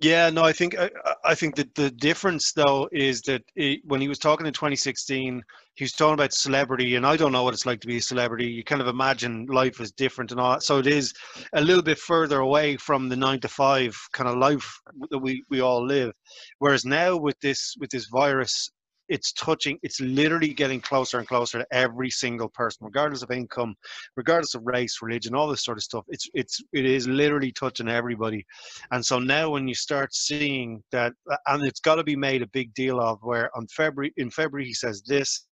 Yeah, 0.00 0.28
no, 0.28 0.44
I 0.44 0.52
think 0.52 0.78
I, 0.78 0.90
I 1.24 1.34
think 1.34 1.54
that 1.56 1.74
the 1.74 1.90
difference 1.90 2.52
though 2.52 2.86
is 2.92 3.22
that 3.22 3.42
it, 3.54 3.80
when 3.84 4.00
he 4.02 4.08
was 4.08 4.18
talking 4.18 4.46
in 4.46 4.52
2016, 4.52 5.42
he 5.74 5.84
was 5.84 5.92
talking 5.92 6.14
about 6.14 6.34
celebrity, 6.34 6.96
and 6.96 7.06
I 7.06 7.16
don't 7.16 7.32
know 7.32 7.44
what 7.44 7.54
it's 7.54 7.64
like 7.64 7.80
to 7.80 7.86
be 7.86 7.96
a 7.96 8.02
celebrity. 8.02 8.46
You 8.46 8.62
kind 8.62 8.82
of 8.82 8.88
imagine 8.88 9.46
life 9.46 9.80
is 9.80 9.92
different 9.92 10.32
and 10.32 10.40
all 10.40 10.52
that, 10.52 10.62
so 10.62 10.78
it 10.78 10.86
is 10.86 11.14
a 11.54 11.62
little 11.62 11.82
bit 11.82 11.98
further 11.98 12.40
away 12.40 12.76
from 12.76 13.08
the 13.08 13.16
nine 13.16 13.40
to 13.40 13.48
five 13.48 13.96
kind 14.12 14.28
of 14.28 14.36
life 14.36 14.78
that 15.10 15.18
we 15.18 15.42
we 15.48 15.60
all 15.60 15.84
live. 15.86 16.12
Whereas 16.58 16.84
now 16.84 17.16
with 17.16 17.40
this 17.40 17.74
with 17.80 17.88
this 17.88 18.06
virus, 18.12 18.70
it's 19.08 19.32
touching 19.32 19.78
it's 19.82 20.00
literally 20.00 20.52
getting 20.52 20.80
closer 20.80 21.18
and 21.18 21.28
closer 21.28 21.58
to 21.58 21.66
every 21.70 22.10
single 22.10 22.48
person 22.48 22.84
regardless 22.84 23.22
of 23.22 23.30
income 23.30 23.74
regardless 24.16 24.54
of 24.54 24.62
race 24.64 24.98
religion 25.02 25.34
all 25.34 25.48
this 25.48 25.64
sort 25.64 25.78
of 25.78 25.82
stuff. 25.82 26.04
It's 26.08 26.28
it's 26.34 26.60
it 26.72 26.84
is 26.84 27.06
literally 27.06 27.52
touching 27.52 27.88
everybody. 27.88 28.44
And 28.90 29.04
so 29.04 29.18
now 29.18 29.50
when 29.50 29.68
you 29.68 29.74
start 29.74 30.14
seeing 30.14 30.82
that 30.92 31.12
and 31.46 31.64
it's 31.64 31.80
got 31.80 31.96
to 31.96 32.04
be 32.04 32.16
made 32.16 32.42
a 32.42 32.48
big 32.48 32.72
deal 32.74 33.00
of 33.00 33.18
where 33.22 33.50
on 33.56 33.66
february 33.68 34.12
in 34.16 34.30
february 34.30 34.66
he 34.66 34.74
says 34.74 35.02
this 35.06 35.46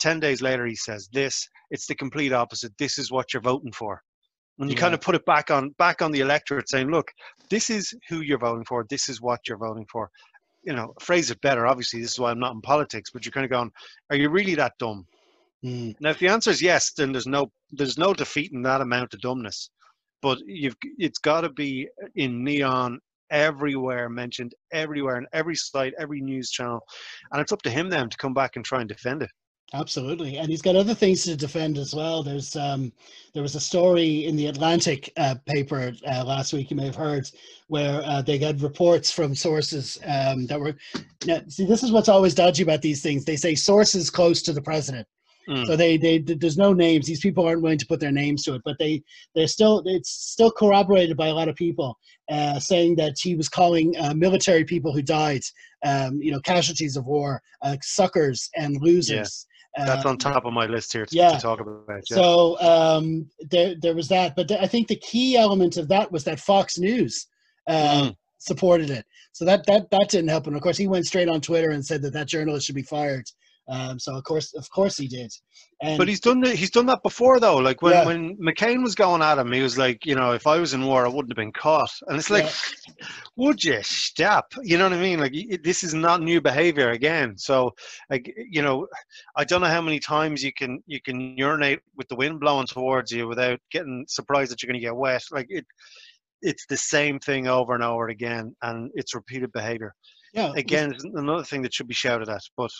10 0.00 0.20
days 0.20 0.40
later 0.42 0.66
he 0.66 0.76
says 0.76 1.08
this 1.12 1.48
it's 1.70 1.86
the 1.86 1.94
complete 1.94 2.32
opposite. 2.32 2.72
This 2.78 2.98
is 2.98 3.12
what 3.12 3.32
you're 3.32 3.42
voting 3.42 3.72
for. 3.72 4.00
When 4.56 4.68
you 4.68 4.74
yeah. 4.74 4.80
kind 4.80 4.94
of 4.94 5.00
put 5.00 5.14
it 5.14 5.24
back 5.24 5.50
on 5.50 5.70
back 5.78 6.02
on 6.02 6.10
the 6.10 6.20
electorate 6.20 6.68
saying 6.68 6.90
look 6.90 7.10
this 7.50 7.70
is 7.70 7.94
who 8.08 8.20
you're 8.20 8.38
voting 8.38 8.64
for. 8.66 8.84
This 8.90 9.08
is 9.08 9.20
what 9.20 9.40
you're 9.48 9.58
voting 9.58 9.86
for 9.90 10.10
you 10.62 10.72
know 10.72 10.92
phrase 11.00 11.30
it 11.30 11.40
better 11.40 11.66
obviously 11.66 12.00
this 12.00 12.12
is 12.12 12.18
why 12.18 12.30
i'm 12.30 12.38
not 12.38 12.54
in 12.54 12.60
politics 12.60 13.10
but 13.10 13.24
you're 13.24 13.32
kind 13.32 13.44
of 13.44 13.50
going 13.50 13.70
are 14.10 14.16
you 14.16 14.28
really 14.28 14.54
that 14.54 14.72
dumb? 14.78 15.06
Mm. 15.64 15.94
now 16.00 16.10
if 16.10 16.18
the 16.18 16.28
answer 16.28 16.50
is 16.50 16.62
yes 16.62 16.92
then 16.92 17.12
there's 17.12 17.26
no 17.26 17.50
there's 17.72 17.98
no 17.98 18.14
defeating 18.14 18.62
that 18.62 18.80
amount 18.80 19.14
of 19.14 19.20
dumbness. 19.20 19.70
But 20.22 20.38
you've 20.44 20.76
it's 20.98 21.18
got 21.18 21.42
to 21.42 21.50
be 21.50 21.88
in 22.14 22.44
neon 22.44 23.00
everywhere 23.30 24.08
mentioned 24.08 24.54
everywhere 24.72 25.16
in 25.16 25.26
every 25.32 25.54
site 25.54 25.94
every 25.98 26.20
news 26.20 26.50
channel 26.50 26.80
and 27.30 27.40
it's 27.40 27.52
up 27.52 27.62
to 27.62 27.70
him 27.70 27.88
then 27.88 28.10
to 28.10 28.16
come 28.16 28.34
back 28.34 28.56
and 28.56 28.64
try 28.64 28.80
and 28.80 28.88
defend 28.88 29.22
it 29.22 29.30
Absolutely, 29.72 30.36
and 30.36 30.48
he's 30.48 30.62
got 30.62 30.74
other 30.74 30.94
things 30.94 31.22
to 31.24 31.36
defend 31.36 31.78
as 31.78 31.94
well. 31.94 32.24
There's 32.24 32.56
um, 32.56 32.92
there 33.34 33.42
was 33.42 33.54
a 33.54 33.60
story 33.60 34.26
in 34.26 34.34
the 34.34 34.46
Atlantic 34.46 35.12
uh, 35.16 35.36
paper 35.46 35.92
uh, 36.10 36.24
last 36.24 36.52
week. 36.52 36.70
You 36.70 36.76
may 36.76 36.86
have 36.86 36.96
heard 36.96 37.30
where 37.68 38.02
uh, 38.04 38.20
they 38.20 38.36
got 38.36 38.60
reports 38.60 39.12
from 39.12 39.32
sources 39.32 39.96
um, 40.04 40.46
that 40.46 40.58
were. 40.58 40.74
Now, 41.24 41.42
see, 41.46 41.66
this 41.66 41.84
is 41.84 41.92
what's 41.92 42.08
always 42.08 42.34
dodgy 42.34 42.64
about 42.64 42.82
these 42.82 43.00
things. 43.00 43.24
They 43.24 43.36
say 43.36 43.54
sources 43.54 44.10
close 44.10 44.42
to 44.42 44.52
the 44.52 44.62
president. 44.62 45.06
Mm. 45.48 45.66
So 45.66 45.76
they, 45.76 45.96
they 45.96 46.18
there's 46.18 46.58
no 46.58 46.72
names. 46.72 47.06
These 47.06 47.20
people 47.20 47.46
aren't 47.46 47.62
willing 47.62 47.78
to 47.78 47.86
put 47.86 48.00
their 48.00 48.12
names 48.12 48.42
to 48.44 48.54
it, 48.54 48.62
but 48.64 48.76
they 48.78 49.02
they're 49.34 49.48
still 49.48 49.82
it's 49.86 50.10
still 50.10 50.50
corroborated 50.50 51.16
by 51.16 51.28
a 51.28 51.34
lot 51.34 51.48
of 51.48 51.56
people 51.56 51.98
uh, 52.30 52.58
saying 52.58 52.96
that 52.96 53.16
he 53.20 53.34
was 53.34 53.48
calling 53.48 53.94
uh, 53.98 54.14
military 54.14 54.64
people 54.64 54.92
who 54.92 55.02
died, 55.02 55.42
um, 55.84 56.20
you 56.20 56.30
know, 56.30 56.40
casualties 56.40 56.96
of 56.96 57.06
war, 57.06 57.42
uh, 57.62 57.76
suckers 57.82 58.50
and 58.56 58.80
losers. 58.80 59.46
That's 59.76 60.04
on 60.04 60.12
um, 60.12 60.18
top 60.18 60.44
of 60.44 60.52
my 60.52 60.66
list 60.66 60.92
here 60.92 61.06
to, 61.06 61.16
yeah. 61.16 61.32
to 61.32 61.40
talk 61.40 61.60
about. 61.60 61.84
Yeah. 61.88 62.16
So 62.16 62.60
um, 62.60 63.30
there, 63.40 63.74
there 63.80 63.94
was 63.94 64.08
that, 64.08 64.34
but 64.34 64.50
I 64.50 64.66
think 64.66 64.88
the 64.88 64.96
key 64.96 65.36
element 65.36 65.76
of 65.76 65.88
that 65.88 66.10
was 66.10 66.24
that 66.24 66.40
Fox 66.40 66.78
News 66.78 67.26
uh, 67.68 68.08
mm. 68.08 68.16
supported 68.38 68.90
it. 68.90 69.04
So 69.32 69.44
that 69.44 69.64
that 69.66 69.90
that 69.90 70.08
didn't 70.08 70.28
help. 70.28 70.48
And 70.48 70.56
of 70.56 70.62
course, 70.62 70.76
he 70.76 70.88
went 70.88 71.06
straight 71.06 71.28
on 71.28 71.40
Twitter 71.40 71.70
and 71.70 71.84
said 71.84 72.02
that 72.02 72.12
that 72.14 72.26
journalist 72.26 72.66
should 72.66 72.74
be 72.74 72.82
fired. 72.82 73.30
Um, 73.70 74.00
so 74.00 74.16
of 74.16 74.24
course, 74.24 74.52
of 74.54 74.68
course, 74.70 74.96
he 74.96 75.06
did. 75.06 75.32
And 75.80 75.96
but 75.96 76.08
he's 76.08 76.18
done 76.18 76.40
that. 76.40 76.56
He's 76.56 76.72
done 76.72 76.86
that 76.86 77.04
before, 77.04 77.38
though. 77.38 77.58
Like 77.58 77.82
when, 77.82 77.92
yeah. 77.92 78.04
when 78.04 78.36
McCain 78.36 78.82
was 78.82 78.96
going 78.96 79.22
at 79.22 79.38
him, 79.38 79.52
he 79.52 79.62
was 79.62 79.78
like, 79.78 80.04
you 80.04 80.16
know, 80.16 80.32
if 80.32 80.48
I 80.48 80.58
was 80.58 80.74
in 80.74 80.84
war, 80.84 81.06
I 81.06 81.08
wouldn't 81.08 81.30
have 81.30 81.36
been 81.36 81.52
caught. 81.52 81.92
And 82.08 82.18
it's 82.18 82.30
like, 82.30 82.44
yeah. 82.44 83.06
would 83.36 83.62
you 83.62 83.78
stop? 83.82 84.52
You 84.62 84.76
know 84.76 84.84
what 84.88 84.98
I 84.98 85.00
mean? 85.00 85.20
Like 85.20 85.34
this 85.62 85.84
is 85.84 85.94
not 85.94 86.20
new 86.20 86.40
behavior 86.40 86.90
again. 86.90 87.38
So, 87.38 87.70
like 88.10 88.34
you 88.50 88.62
know, 88.62 88.88
I 89.36 89.44
don't 89.44 89.60
know 89.60 89.68
how 89.68 89.82
many 89.82 90.00
times 90.00 90.42
you 90.42 90.52
can 90.52 90.82
you 90.86 91.00
can 91.00 91.36
urinate 91.38 91.80
with 91.96 92.08
the 92.08 92.16
wind 92.16 92.40
blowing 92.40 92.66
towards 92.66 93.12
you 93.12 93.28
without 93.28 93.60
getting 93.70 94.04
surprised 94.08 94.50
that 94.50 94.62
you're 94.62 94.68
going 94.68 94.80
to 94.80 94.86
get 94.86 94.96
wet. 94.96 95.22
Like 95.30 95.46
it, 95.48 95.64
it's 96.42 96.66
the 96.66 96.76
same 96.76 97.20
thing 97.20 97.46
over 97.46 97.74
and 97.74 97.84
over 97.84 98.08
again, 98.08 98.56
and 98.62 98.90
it's 98.94 99.14
repeated 99.14 99.52
behavior 99.52 99.94
yeah 100.32 100.52
again 100.56 100.94
another 101.14 101.44
thing 101.44 101.62
that 101.62 101.74
should 101.74 101.88
be 101.88 101.94
shouted 101.94 102.28
at 102.28 102.40
but 102.56 102.70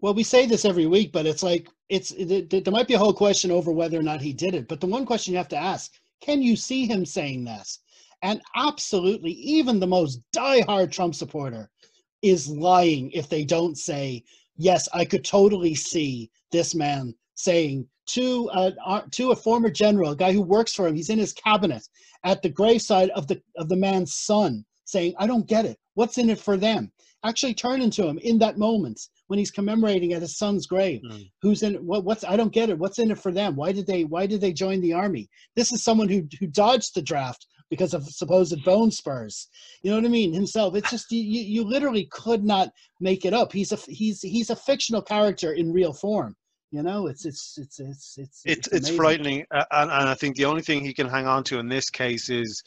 well 0.00 0.14
we 0.14 0.22
say 0.22 0.46
this 0.46 0.64
every 0.64 0.86
week 0.86 1.12
but 1.12 1.26
it's 1.26 1.42
like 1.42 1.68
it's 1.88 2.12
it, 2.12 2.50
there 2.50 2.72
might 2.72 2.88
be 2.88 2.94
a 2.94 2.98
whole 2.98 3.14
question 3.14 3.50
over 3.50 3.72
whether 3.72 3.98
or 3.98 4.02
not 4.02 4.20
he 4.20 4.32
did 4.32 4.54
it 4.54 4.68
but 4.68 4.80
the 4.80 4.86
one 4.86 5.04
question 5.04 5.32
you 5.32 5.38
have 5.38 5.48
to 5.48 5.56
ask 5.56 5.92
can 6.22 6.40
you 6.40 6.54
see 6.54 6.86
him 6.86 7.04
saying 7.04 7.44
this? 7.44 7.80
And 8.22 8.40
absolutely 8.54 9.32
even 9.32 9.80
the 9.80 9.86
most 9.86 10.20
die-hard 10.32 10.92
trump 10.92 11.14
supporter 11.14 11.68
is 12.22 12.48
lying 12.48 13.10
if 13.10 13.28
they 13.28 13.44
don't 13.44 13.76
say 13.76 14.22
yes 14.56 14.88
i 14.94 15.04
could 15.04 15.24
totally 15.24 15.74
see 15.74 16.30
this 16.52 16.72
man 16.72 17.12
saying 17.34 17.84
to 18.06 18.48
a, 18.54 19.02
to 19.10 19.32
a 19.32 19.36
former 19.36 19.70
general 19.70 20.10
a 20.10 20.16
guy 20.16 20.32
who 20.32 20.40
works 20.40 20.72
for 20.72 20.86
him 20.86 20.94
he's 20.94 21.10
in 21.10 21.18
his 21.18 21.32
cabinet 21.32 21.82
at 22.22 22.42
the 22.42 22.48
graveside 22.48 23.10
of 23.10 23.26
the 23.26 23.42
of 23.56 23.68
the 23.68 23.74
man's 23.74 24.14
son 24.14 24.64
saying 24.92 25.14
i 25.18 25.26
don't 25.26 25.48
get 25.48 25.64
it 25.64 25.78
What's 25.94 26.18
in 26.18 26.30
it 26.30 26.38
for 26.38 26.56
them? 26.56 26.90
Actually 27.24 27.54
turning 27.54 27.90
to 27.90 28.06
him 28.06 28.18
in 28.18 28.38
that 28.38 28.58
moment 28.58 29.00
when 29.28 29.38
he's 29.38 29.50
commemorating 29.50 30.12
at 30.12 30.22
his 30.22 30.38
son's 30.38 30.66
grave. 30.66 31.00
Mm. 31.04 31.30
Who's 31.40 31.62
in 31.62 31.74
what 31.86 32.04
what's 32.04 32.24
I 32.24 32.36
don't 32.36 32.52
get 32.52 32.70
it. 32.70 32.78
What's 32.78 32.98
in 32.98 33.10
it 33.10 33.18
for 33.18 33.30
them? 33.30 33.54
Why 33.54 33.72
did 33.72 33.86
they 33.86 34.04
why 34.04 34.26
did 34.26 34.40
they 34.40 34.52
join 34.52 34.80
the 34.80 34.94
army? 34.94 35.28
This 35.54 35.72
is 35.72 35.84
someone 35.84 36.08
who 36.08 36.26
who 36.40 36.46
dodged 36.46 36.94
the 36.94 37.02
draft 37.02 37.46
because 37.70 37.94
of 37.94 38.04
supposed 38.04 38.64
bone 38.64 38.90
spurs. 38.90 39.48
You 39.82 39.90
know 39.90 39.98
what 39.98 40.06
I 40.06 40.08
mean? 40.08 40.32
Himself. 40.32 40.74
It's 40.74 40.90
just 40.90 41.12
you, 41.12 41.22
you 41.22 41.62
literally 41.62 42.08
could 42.10 42.42
not 42.42 42.70
make 43.00 43.24
it 43.24 43.34
up. 43.34 43.52
He's 43.52 43.72
a 43.72 43.76
he's 43.88 44.20
he's 44.22 44.50
a 44.50 44.56
fictional 44.56 45.02
character 45.02 45.52
in 45.52 45.72
real 45.72 45.92
form. 45.92 46.34
You 46.72 46.82
know, 46.82 47.06
it's 47.06 47.26
it's 47.26 47.58
it's 47.58 47.78
it's 47.78 48.14
it's 48.16 48.42
it's, 48.46 48.68
it's, 48.68 48.88
frightening, 48.88 49.44
uh, 49.50 49.64
and, 49.72 49.90
and 49.90 50.08
I 50.08 50.14
think 50.14 50.36
the 50.36 50.46
only 50.46 50.62
thing 50.62 50.82
he 50.82 50.94
can 50.94 51.06
hang 51.06 51.26
on 51.26 51.44
to 51.44 51.58
in 51.58 51.68
this 51.68 51.90
case 51.90 52.30
is 52.30 52.62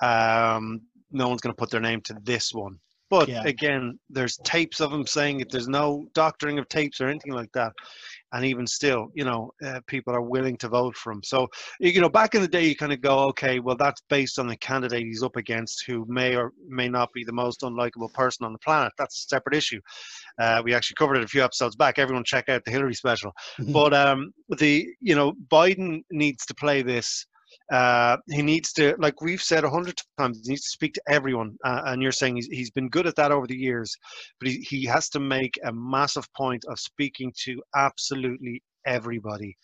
um, 0.00 0.82
no 1.10 1.28
one's 1.28 1.40
going 1.40 1.54
to 1.54 1.58
put 1.58 1.70
their 1.70 1.80
name 1.80 2.00
to 2.02 2.16
this 2.22 2.52
one. 2.52 2.78
But 3.10 3.28
yeah. 3.28 3.42
again, 3.44 3.98
there's 4.08 4.36
tapes 4.44 4.80
of 4.80 4.92
him 4.92 5.04
saying 5.04 5.40
it. 5.40 5.50
There's 5.50 5.66
no 5.66 6.06
doctoring 6.14 6.60
of 6.60 6.68
tapes 6.68 7.00
or 7.00 7.08
anything 7.08 7.32
like 7.32 7.50
that. 7.54 7.72
And 8.32 8.44
even 8.44 8.68
still, 8.68 9.08
you 9.14 9.24
know, 9.24 9.50
uh, 9.66 9.80
people 9.88 10.14
are 10.14 10.22
willing 10.22 10.56
to 10.58 10.68
vote 10.68 10.96
for 10.96 11.10
him. 11.10 11.20
So, 11.24 11.48
you 11.80 12.00
know, 12.00 12.08
back 12.08 12.36
in 12.36 12.40
the 12.40 12.46
day, 12.46 12.64
you 12.64 12.76
kind 12.76 12.92
of 12.92 13.00
go, 13.00 13.18
okay, 13.30 13.58
well, 13.58 13.74
that's 13.76 14.00
based 14.08 14.38
on 14.38 14.46
the 14.46 14.56
candidate 14.56 15.02
he's 15.02 15.24
up 15.24 15.34
against, 15.34 15.84
who 15.84 16.06
may 16.08 16.36
or 16.36 16.52
may 16.68 16.88
not 16.88 17.12
be 17.12 17.24
the 17.24 17.32
most 17.32 17.62
unlikable 17.62 18.12
person 18.12 18.46
on 18.46 18.52
the 18.52 18.60
planet. 18.60 18.92
That's 18.96 19.18
a 19.18 19.28
separate 19.28 19.56
issue. 19.56 19.80
Uh, 20.40 20.62
we 20.64 20.72
actually 20.72 20.94
covered 20.94 21.16
it 21.16 21.24
a 21.24 21.28
few 21.28 21.42
episodes 21.42 21.74
back. 21.74 21.98
Everyone 21.98 22.22
check 22.22 22.48
out 22.48 22.64
the 22.64 22.70
Hillary 22.70 22.94
special. 22.94 23.32
but 23.70 23.92
um, 23.92 24.32
the, 24.58 24.86
you 25.00 25.16
know, 25.16 25.32
Biden 25.50 26.02
needs 26.12 26.46
to 26.46 26.54
play 26.54 26.82
this 26.82 27.26
uh, 27.72 28.16
he 28.28 28.42
needs 28.42 28.72
to, 28.72 28.94
like 28.98 29.20
we've 29.20 29.42
said 29.42 29.64
a 29.64 29.70
hundred 29.70 30.00
times, 30.18 30.40
he 30.44 30.50
needs 30.50 30.62
to 30.62 30.70
speak 30.70 30.94
to 30.94 31.02
everyone. 31.08 31.56
Uh, 31.64 31.82
and 31.86 32.02
you're 32.02 32.12
saying 32.12 32.36
he's, 32.36 32.46
he's 32.46 32.70
been 32.70 32.88
good 32.88 33.06
at 33.06 33.16
that 33.16 33.32
over 33.32 33.46
the 33.46 33.56
years, 33.56 33.96
but 34.38 34.48
he, 34.48 34.58
he 34.58 34.84
has 34.84 35.08
to 35.10 35.20
make 35.20 35.58
a 35.64 35.72
massive 35.72 36.32
point 36.34 36.64
of 36.68 36.78
speaking 36.78 37.32
to 37.44 37.62
absolutely 37.76 38.62
everybody, 38.86 39.56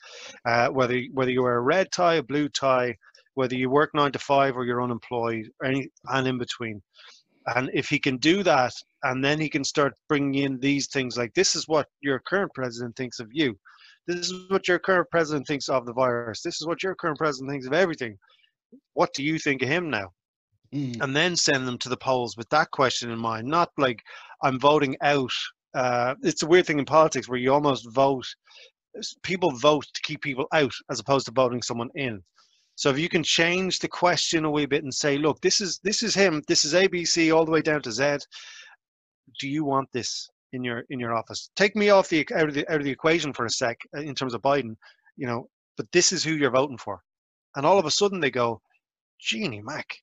uh, 0.44 0.68
whether 0.68 1.01
whether 1.12 1.31
you 1.31 1.42
wear 1.42 1.57
a 1.57 1.61
red 1.61 1.90
tie, 1.90 2.14
a 2.14 2.22
blue 2.22 2.49
tie, 2.49 2.94
whether 3.35 3.55
you 3.55 3.70
work 3.70 3.90
nine 3.94 4.12
to 4.12 4.18
five 4.18 4.57
or 4.57 4.64
you're 4.64 4.83
unemployed, 4.83 5.49
or 5.61 5.68
any 5.68 5.88
and 6.07 6.27
in 6.27 6.38
between. 6.38 6.83
And 7.55 7.70
if 7.72 7.88
he 7.88 7.99
can 7.99 8.16
do 8.16 8.42
that, 8.42 8.72
and 9.05 9.25
then 9.25 9.40
he 9.40 9.49
can 9.49 9.62
start 9.64 9.94
bringing 10.09 10.42
in 10.42 10.59
these 10.59 10.88
things 10.88 11.16
like 11.16 11.33
this 11.35 11.55
is 11.55 11.68
what 11.68 11.87
your 12.01 12.20
current 12.20 12.53
president 12.55 12.96
thinks 12.96 13.20
of 13.20 13.29
you 13.33 13.57
this 14.07 14.31
is 14.31 14.51
what 14.51 14.69
your 14.69 14.79
current 14.79 15.09
president 15.11 15.47
thinks 15.47 15.69
of 15.69 15.87
the 15.87 15.92
virus. 15.92 16.42
This 16.42 16.61
is 16.61 16.66
what 16.66 16.83
your 16.83 16.95
current 16.95 17.19
president 17.19 17.51
thinks 17.51 17.66
of 17.66 17.73
everything. 17.73 18.16
What 18.95 19.12
do 19.14 19.23
you 19.23 19.38
think 19.38 19.62
of 19.62 19.69
him 19.69 19.90
now? 19.90 20.11
Mm. 20.75 21.01
And 21.03 21.14
then 21.14 21.37
send 21.37 21.66
them 21.66 21.79
to 21.79 21.88
the 21.88 21.97
polls 21.97 22.37
with 22.37 22.49
that 22.51 22.71
question 22.71 23.11
in 23.11 23.19
mind, 23.19 23.47
not 23.47 23.71
like 23.79 24.01
I'm 24.42 24.59
voting 24.59 24.97
out. 25.03 25.31
Uh, 25.75 26.14
it's 26.23 26.42
a 26.42 26.47
weird 26.47 26.66
thing 26.66 26.79
in 26.79 26.85
politics 26.85 27.29
where 27.29 27.38
you 27.38 27.53
almost 27.53 27.88
vote, 27.92 28.27
people 29.23 29.51
vote 29.53 29.87
to 29.92 30.03
keep 30.03 30.23
people 30.23 30.47
out 30.53 30.73
as 30.90 31.01
opposed 31.01 31.27
to 31.27 31.33
voting 31.33 31.62
someone 31.62 31.90
in. 31.95 32.23
So 32.77 32.90
if 32.90 32.99
you 32.99 33.09
can 33.09 33.23
change 33.23 33.79
the 33.79 33.88
question 33.88 34.45
a 34.45 34.51
wee 34.51 34.66
bit 34.66 34.85
and 34.85 34.92
say, 34.92 35.16
look, 35.16 35.40
this 35.40 35.61
is 35.61 35.81
this 35.83 36.03
is 36.03 36.14
him, 36.14 36.42
this 36.47 36.64
is 36.64 36.75
ABC 36.75 37.35
all 37.35 37.47
the 37.47 37.51
way 37.51 37.62
down 37.62 37.81
to 37.83 37.92
Z. 37.92 38.19
Do 39.40 39.49
you 39.49 39.64
want 39.64 39.90
this? 39.92 40.29
In 40.52 40.64
your 40.64 40.85
in 40.90 41.00
your 41.00 41.14
office. 41.14 41.50
Take 41.56 41.76
me 41.76 41.90
off 41.90 42.09
the 42.09 42.26
out 42.35 42.48
of 42.48 42.54
the 42.54 42.68
out 42.70 42.78
of 42.78 42.85
the 42.85 42.90
equation 42.90 43.32
for 43.32 43.44
a 43.44 43.50
sec 43.50 43.78
uh, 43.96 44.00
in 44.00 44.14
terms 44.14 44.35
of 44.35 44.42
Biden, 44.42 44.76
you 45.16 45.26
know. 45.26 45.48
But 45.76 45.90
this 45.92 46.12
is 46.12 46.24
who 46.24 46.32
you're 46.32 46.50
voting 46.50 46.78
for, 46.78 47.02
and 47.54 47.66
all 47.66 47.78
of 47.78 47.87
a 47.87 47.90
sudden 47.90 48.20
they 48.20 48.30
go, 48.30 48.61
"Genie 49.20 49.62
Mac, 49.62 49.98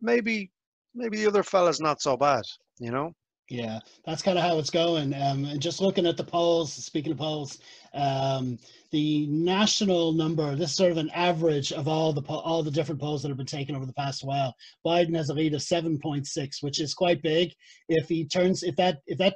maybe 0.00 0.50
maybe 0.94 1.18
the 1.18 1.26
other 1.26 1.42
fella's 1.42 1.80
not 1.80 2.00
so 2.02 2.16
bad," 2.16 2.42
you 2.78 2.90
know. 2.90 3.14
Yeah, 3.50 3.80
that's 4.06 4.22
kind 4.22 4.38
of 4.38 4.44
how 4.44 4.58
it's 4.58 4.70
going. 4.70 5.12
Um, 5.12 5.44
and 5.44 5.60
just 5.60 5.80
looking 5.80 6.06
at 6.06 6.16
the 6.16 6.22
polls, 6.22 6.72
speaking 6.72 7.10
of 7.10 7.18
polls, 7.18 7.58
um, 7.92 8.60
the 8.92 9.26
national 9.26 10.12
number, 10.12 10.54
this 10.54 10.70
is 10.70 10.76
sort 10.76 10.92
of 10.92 10.98
an 10.98 11.10
average 11.10 11.72
of 11.72 11.88
all 11.88 12.12
the 12.12 12.22
all 12.22 12.62
the 12.62 12.70
different 12.70 13.00
polls 13.00 13.22
that 13.22 13.28
have 13.28 13.36
been 13.36 13.46
taken 13.46 13.74
over 13.74 13.86
the 13.86 13.92
past 13.92 14.22
while. 14.22 14.54
Biden 14.86 15.16
has 15.16 15.30
a 15.30 15.34
lead 15.34 15.54
of 15.54 15.62
7.6, 15.62 16.62
which 16.62 16.80
is 16.80 16.94
quite 16.94 17.22
big. 17.22 17.52
If 17.88 18.08
he 18.08 18.24
turns, 18.24 18.62
if 18.62 18.76
that, 18.76 19.00
if 19.08 19.18
that, 19.18 19.34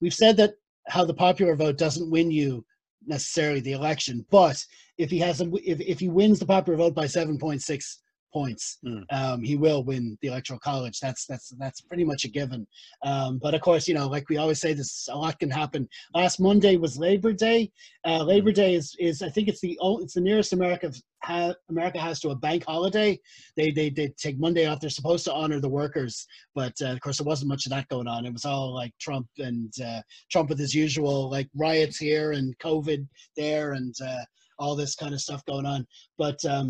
we've 0.00 0.14
said 0.14 0.38
that 0.38 0.54
how 0.88 1.04
the 1.04 1.12
popular 1.12 1.54
vote 1.54 1.76
doesn't 1.76 2.10
win 2.10 2.30
you 2.30 2.64
necessarily 3.06 3.60
the 3.60 3.72
election, 3.72 4.24
but 4.30 4.64
if 4.96 5.10
he 5.10 5.18
has 5.18 5.42
a, 5.42 5.50
if, 5.62 5.80
if 5.82 6.00
he 6.00 6.08
wins 6.08 6.38
the 6.38 6.46
popular 6.46 6.78
vote 6.78 6.94
by 6.94 7.04
7.6 7.04 7.96
points, 8.38 8.78
Mm. 8.84 9.04
um, 9.18 9.38
he 9.50 9.54
will 9.64 9.82
win 9.90 10.18
the 10.20 10.28
electoral 10.28 10.58
college. 10.58 10.96
That's 11.04 11.24
that's 11.30 11.48
that's 11.62 11.80
pretty 11.88 12.04
much 12.04 12.24
a 12.24 12.28
given. 12.40 12.66
Um, 13.10 13.38
but 13.44 13.54
of 13.54 13.60
course, 13.68 13.84
you 13.88 13.94
know, 13.94 14.06
like 14.08 14.28
we 14.28 14.36
always 14.42 14.60
say, 14.60 14.72
this 14.74 15.08
a 15.10 15.16
lot 15.16 15.38
can 15.38 15.50
happen. 15.50 15.88
Last 16.20 16.40
Monday 16.40 16.76
was 16.76 16.98
Labor 16.98 17.32
Day. 17.32 17.70
Uh, 18.06 18.22
Labor 18.32 18.52
Day 18.52 18.74
is 18.74 18.86
is 18.98 19.22
I 19.22 19.30
think 19.34 19.46
it's 19.48 19.60
the 19.60 19.78
o- 19.80 20.00
it's 20.02 20.14
the 20.14 20.20
nearest 20.28 20.52
America 20.52 20.92
ha- 21.22 21.54
America 21.70 21.98
has 22.00 22.18
to 22.20 22.30
a 22.30 22.36
bank 22.46 22.64
holiday. 22.72 23.10
They 23.56 23.70
they 23.78 23.88
they 23.98 24.08
take 24.24 24.38
Monday 24.46 24.66
off. 24.66 24.80
They're 24.80 24.90
supposed 25.00 25.24
to 25.26 25.32
honor 25.32 25.60
the 25.60 25.68
workers, 25.82 26.26
but 26.54 26.74
uh, 26.82 26.92
of 26.94 27.00
course 27.00 27.18
there 27.18 27.30
wasn't 27.32 27.48
much 27.54 27.64
of 27.66 27.70
that 27.70 27.88
going 27.88 28.08
on. 28.14 28.26
It 28.26 28.32
was 28.32 28.44
all 28.44 28.74
like 28.74 28.92
Trump 29.06 29.28
and 29.38 29.72
uh, 29.90 30.00
Trump 30.32 30.48
with 30.50 30.58
his 30.58 30.74
usual 30.74 31.30
like 31.36 31.48
riots 31.66 31.98
here 32.08 32.32
and 32.32 32.46
COVID 32.58 33.06
there 33.36 33.72
and 33.78 33.94
uh, 34.10 34.24
all 34.58 34.74
this 34.76 34.94
kind 34.96 35.14
of 35.14 35.20
stuff 35.20 35.42
going 35.46 35.66
on. 35.66 35.86
But 36.18 36.38
um, 36.44 36.68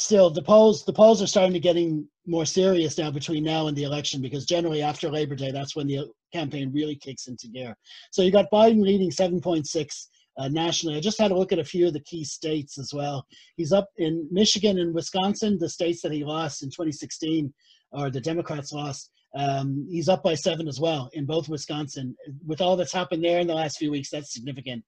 still, 0.00 0.30
the 0.30 0.42
polls 0.42 0.84
the 0.84 0.92
polls 0.92 1.22
are 1.22 1.26
starting 1.26 1.52
to 1.52 1.60
getting 1.60 2.06
more 2.26 2.44
serious 2.44 2.98
now 2.98 3.10
between 3.10 3.44
now 3.44 3.66
and 3.66 3.76
the 3.76 3.84
election 3.84 4.20
because 4.20 4.44
generally 4.46 4.82
after 4.82 5.10
Labor 5.10 5.34
Day, 5.34 5.50
that's 5.50 5.76
when 5.76 5.86
the 5.86 6.06
campaign 6.32 6.70
really 6.72 6.96
kicks 6.96 7.26
into 7.26 7.48
gear. 7.48 7.76
So 8.10 8.22
you 8.22 8.30
got 8.30 8.50
Biden 8.50 8.82
leading 8.82 9.10
seven 9.10 9.40
point 9.40 9.66
six. 9.66 10.08
Uh, 10.38 10.48
nationally, 10.48 10.96
I 10.96 11.00
just 11.00 11.20
had 11.20 11.32
a 11.32 11.36
look 11.36 11.52
at 11.52 11.58
a 11.58 11.64
few 11.64 11.88
of 11.88 11.92
the 11.92 12.00
key 12.00 12.24
states 12.24 12.78
as 12.78 12.94
well. 12.94 13.26
He's 13.56 13.72
up 13.72 13.88
in 13.98 14.26
Michigan 14.30 14.78
and 14.78 14.94
Wisconsin, 14.94 15.58
the 15.58 15.68
states 15.68 16.00
that 16.02 16.12
he 16.12 16.24
lost 16.24 16.62
in 16.62 16.70
2016, 16.70 17.52
or 17.92 18.10
the 18.10 18.20
Democrats 18.20 18.72
lost. 18.72 19.10
Um, 19.36 19.86
he's 19.90 20.08
up 20.08 20.22
by 20.22 20.34
seven 20.34 20.66
as 20.66 20.80
well 20.80 21.10
in 21.12 21.26
both 21.26 21.48
Wisconsin. 21.48 22.16
With 22.46 22.60
all 22.60 22.76
that's 22.76 22.92
happened 22.92 23.22
there 23.22 23.40
in 23.40 23.48
the 23.48 23.54
last 23.54 23.76
few 23.76 23.90
weeks, 23.90 24.10
that's 24.10 24.32
significant. 24.32 24.82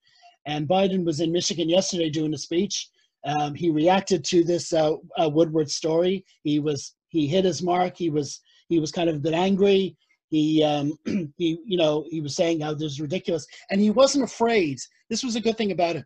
And 0.47 0.69
Biden 0.69 1.05
was 1.05 1.21
in 1.21 1.33
Michigan 1.33 1.69
yesterday 1.69 2.09
doing 2.09 2.35
a 2.35 2.39
speech. 2.39 2.89
Um, 3.25 3.55
he 3.55 3.71
reacted 3.71 4.25
to 4.27 4.45
this 4.45 4.73
uh, 4.73 4.95
uh, 5.17 5.29
Woodward 5.29 5.71
story. 5.71 6.25
He 6.43 6.59
was 6.59 6.95
he 7.09 7.27
hit 7.27 7.45
his 7.45 7.63
mark. 7.63 7.97
He 7.97 8.11
was 8.11 8.41
he 8.69 8.79
was 8.79 8.93
kind 8.93 9.09
of 9.09 9.17
a 9.17 9.21
bit 9.21 9.35
angry. 9.35 9.97
He 10.29 10.63
um, 10.63 10.93
he 11.37 11.59
you 11.65 11.77
know 11.77 12.05
he 12.11 12.21
was 12.21 12.35
saying 12.35 12.61
how 12.61 12.75
this 12.75 12.93
is 12.93 13.01
ridiculous, 13.01 13.47
and 13.71 13.81
he 13.81 13.91
wasn't 13.91 14.25
afraid. 14.25 14.79
This 15.09 15.23
was 15.23 15.37
a 15.37 15.41
good 15.41 15.57
thing 15.57 15.73
about 15.73 15.97
it. 15.97 16.05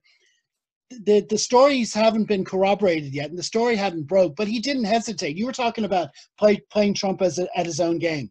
The 0.90 1.20
the 1.28 1.38
stories 1.38 1.94
haven't 1.94 2.28
been 2.28 2.44
corroborated 2.44 3.14
yet, 3.14 3.30
and 3.30 3.38
the 3.38 3.42
story 3.42 3.76
hadn't 3.76 4.06
broke. 4.08 4.36
But 4.36 4.48
he 4.48 4.60
didn't 4.60 4.84
hesitate. 4.84 5.36
You 5.36 5.46
were 5.46 5.52
talking 5.52 5.84
about 5.84 6.10
play, 6.38 6.60
playing 6.70 6.94
Trump 6.94 7.22
as 7.22 7.38
a, 7.38 7.48
at 7.58 7.66
his 7.66 7.80
own 7.80 7.98
game 7.98 8.30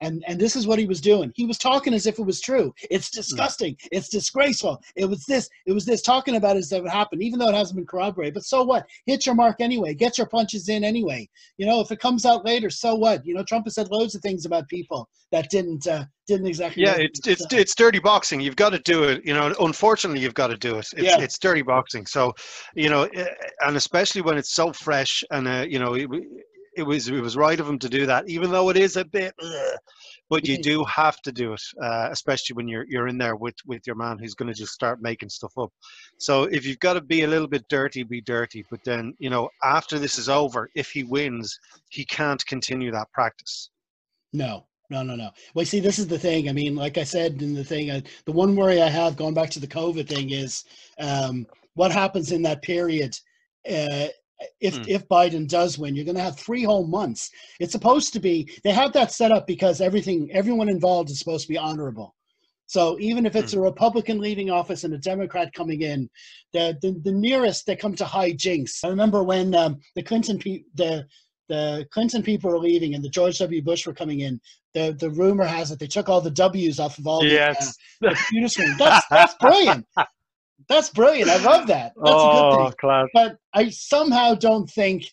and 0.00 0.22
and 0.26 0.40
this 0.40 0.56
is 0.56 0.66
what 0.66 0.78
he 0.78 0.86
was 0.86 1.00
doing. 1.00 1.32
He 1.34 1.46
was 1.46 1.58
talking 1.58 1.94
as 1.94 2.06
if 2.06 2.18
it 2.18 2.22
was 2.24 2.40
true. 2.40 2.74
It's 2.90 3.10
disgusting. 3.10 3.76
It's 3.92 4.08
disgraceful. 4.08 4.80
It 4.96 5.06
was 5.06 5.24
this 5.26 5.48
it 5.66 5.72
was 5.72 5.84
this 5.84 6.02
talking 6.02 6.36
about 6.36 6.56
it 6.56 6.60
as 6.60 6.72
if 6.72 6.84
it 6.84 6.90
happened 6.90 7.22
even 7.22 7.38
though 7.38 7.48
it 7.48 7.54
hasn't 7.54 7.76
been 7.76 7.86
corroborated. 7.86 8.34
But 8.34 8.44
so 8.44 8.62
what? 8.62 8.86
Hit 9.06 9.26
your 9.26 9.34
mark 9.34 9.56
anyway. 9.60 9.94
Get 9.94 10.18
your 10.18 10.26
punches 10.26 10.68
in 10.68 10.84
anyway. 10.84 11.28
You 11.56 11.66
know 11.66 11.80
if 11.80 11.90
it 11.90 12.00
comes 12.00 12.24
out 12.24 12.44
later 12.44 12.70
so 12.70 12.94
what? 12.94 13.24
You 13.26 13.34
know 13.34 13.44
trump 13.44 13.66
has 13.66 13.74
said 13.74 13.90
loads 13.90 14.14
of 14.14 14.22
things 14.22 14.46
about 14.46 14.68
people 14.68 15.08
that 15.30 15.50
didn't 15.50 15.86
uh, 15.86 16.04
didn't 16.26 16.46
exactly 16.46 16.82
Yeah, 16.82 16.96
it's 16.96 17.26
it's 17.26 17.46
it's 17.52 17.74
dirty 17.74 17.98
boxing. 17.98 18.40
You've 18.40 18.56
got 18.56 18.70
to 18.70 18.78
do 18.78 19.04
it. 19.04 19.24
You 19.24 19.34
know, 19.34 19.54
unfortunately, 19.60 20.20
you've 20.20 20.34
got 20.34 20.48
to 20.48 20.56
do 20.56 20.76
it. 20.76 20.86
It's, 20.92 21.02
Yeah. 21.02 21.20
it's 21.20 21.38
dirty 21.38 21.62
boxing. 21.62 22.06
So, 22.06 22.34
you 22.74 22.90
know, 22.90 23.04
eh, 23.14 23.26
and 23.62 23.76
especially 23.76 24.22
when 24.22 24.38
it's 24.38 24.54
so 24.54 24.72
fresh, 24.72 25.24
and 25.30 25.48
uh, 25.48 25.66
you 25.68 25.78
know, 25.78 25.96
it, 26.78 26.82
was 26.86 27.08
it 27.08 27.20
was 27.20 27.36
right 27.36 27.58
of 27.58 27.68
him 27.68 27.78
to 27.80 27.88
do 27.88 28.06
that, 28.06 28.28
even 28.28 28.50
though 28.50 28.70
it 28.70 28.76
is 28.76 28.96
a 28.96 29.04
bit. 29.04 29.34
ugh, 29.42 29.78
but 30.30 30.46
you 30.46 30.58
do 30.62 30.84
have 30.84 31.20
to 31.22 31.32
do 31.32 31.52
it, 31.52 31.62
uh, 31.82 32.08
especially 32.10 32.54
when 32.54 32.68
you're 32.68 32.86
you're 32.88 33.08
in 33.08 33.18
there 33.18 33.36
with 33.36 33.56
with 33.66 33.86
your 33.86 33.96
man 33.96 34.18
who's 34.18 34.34
going 34.34 34.52
to 34.52 34.58
just 34.58 34.72
start 34.72 35.02
making 35.02 35.28
stuff 35.28 35.52
up. 35.58 35.72
So 36.18 36.44
if 36.44 36.64
you've 36.66 36.80
got 36.80 36.94
to 36.94 37.00
be 37.00 37.22
a 37.22 37.28
little 37.28 37.48
bit 37.48 37.68
dirty, 37.68 38.02
be 38.02 38.20
dirty. 38.20 38.64
But 38.70 38.84
then 38.84 39.14
you 39.18 39.30
know, 39.30 39.50
after 39.62 39.98
this 39.98 40.18
is 40.18 40.28
over, 40.28 40.70
if 40.74 40.90
he 40.90 41.04
wins, 41.04 41.58
he 41.88 42.04
can't 42.04 42.44
continue 42.46 42.90
that 42.92 43.10
practice. 43.12 43.70
No, 44.32 44.66
no, 44.90 45.02
no, 45.02 45.16
no. 45.16 45.30
Well, 45.54 45.64
see, 45.66 45.80
this 45.80 45.98
is 45.98 46.06
the 46.06 46.18
thing. 46.18 46.48
I 46.48 46.52
mean, 46.52 46.74
like 46.74 46.98
I 46.98 47.04
said 47.04 47.42
in 47.42 47.54
the 47.54 47.64
thing, 47.64 47.90
I, 47.90 48.02
the 48.24 48.32
one 48.32 48.56
worry 48.56 48.80
I 48.80 48.88
have 48.88 49.16
going 49.16 49.34
back 49.34 49.50
to 49.50 49.60
the 49.60 49.66
COVID 49.66 50.08
thing 50.08 50.30
is 50.30 50.64
um, 50.98 51.46
what 51.74 51.92
happens 51.92 52.32
in 52.32 52.42
that 52.42 52.62
period. 52.62 53.18
Uh, 53.68 54.08
if 54.60 54.76
Hmm. 54.76 54.82
if 54.86 55.08
Biden 55.08 55.48
does 55.48 55.78
win, 55.78 55.94
you're 55.96 56.04
going 56.04 56.16
to 56.16 56.22
have 56.22 56.38
three 56.38 56.62
whole 56.64 56.86
months. 56.86 57.30
It's 57.60 57.72
supposed 57.72 58.12
to 58.12 58.20
be. 58.20 58.50
They 58.64 58.72
have 58.72 58.92
that 58.92 59.12
set 59.12 59.32
up 59.32 59.46
because 59.46 59.80
everything, 59.80 60.30
everyone 60.32 60.68
involved 60.68 61.10
is 61.10 61.18
supposed 61.18 61.46
to 61.46 61.52
be 61.52 61.58
honorable. 61.58 62.14
So 62.66 62.98
even 63.00 63.24
if 63.24 63.34
it's 63.34 63.54
a 63.54 63.60
Republican 63.60 64.20
leaving 64.20 64.50
office 64.50 64.84
and 64.84 64.92
a 64.92 64.98
Democrat 64.98 65.52
coming 65.54 65.80
in, 65.82 66.08
the 66.52 66.76
the, 66.82 66.92
the 67.02 67.12
nearest 67.12 67.66
they 67.66 67.74
come 67.76 67.94
to 67.96 68.04
high 68.04 68.32
jinks. 68.32 68.84
I 68.84 68.88
remember 68.88 69.22
when 69.24 69.54
um, 69.54 69.78
the 69.96 70.02
Clinton 70.02 70.38
pe- 70.38 70.64
the 70.74 71.06
the 71.48 71.88
Clinton 71.90 72.22
people 72.22 72.50
were 72.50 72.58
leaving 72.58 72.94
and 72.94 73.02
the 73.02 73.08
George 73.08 73.38
W. 73.38 73.62
Bush 73.62 73.86
were 73.86 73.94
coming 73.94 74.20
in. 74.20 74.38
The 74.74 74.94
the 75.00 75.08
rumor 75.10 75.44
has 75.46 75.70
it 75.70 75.78
they 75.78 75.86
took 75.86 76.10
all 76.10 76.20
the 76.20 76.30
W's 76.30 76.78
off 76.78 76.98
of 76.98 77.06
all 77.06 77.22
the, 77.22 77.28
uh, 77.40 77.54
the 78.02 78.08
computer 78.14 78.48
screen. 78.48 78.76
That's 78.78 79.06
that's 79.10 79.34
brilliant. 79.40 79.86
That's 80.68 80.90
brilliant. 80.90 81.30
I 81.30 81.42
love 81.42 81.66
that. 81.68 81.92
That's 81.96 82.22
a 82.22 82.30
good 82.30 82.56
thing. 82.56 82.72
class. 82.78 83.06
But 83.14 83.36
I 83.54 83.70
somehow 83.70 84.34
don't 84.34 84.68
think 84.68 85.04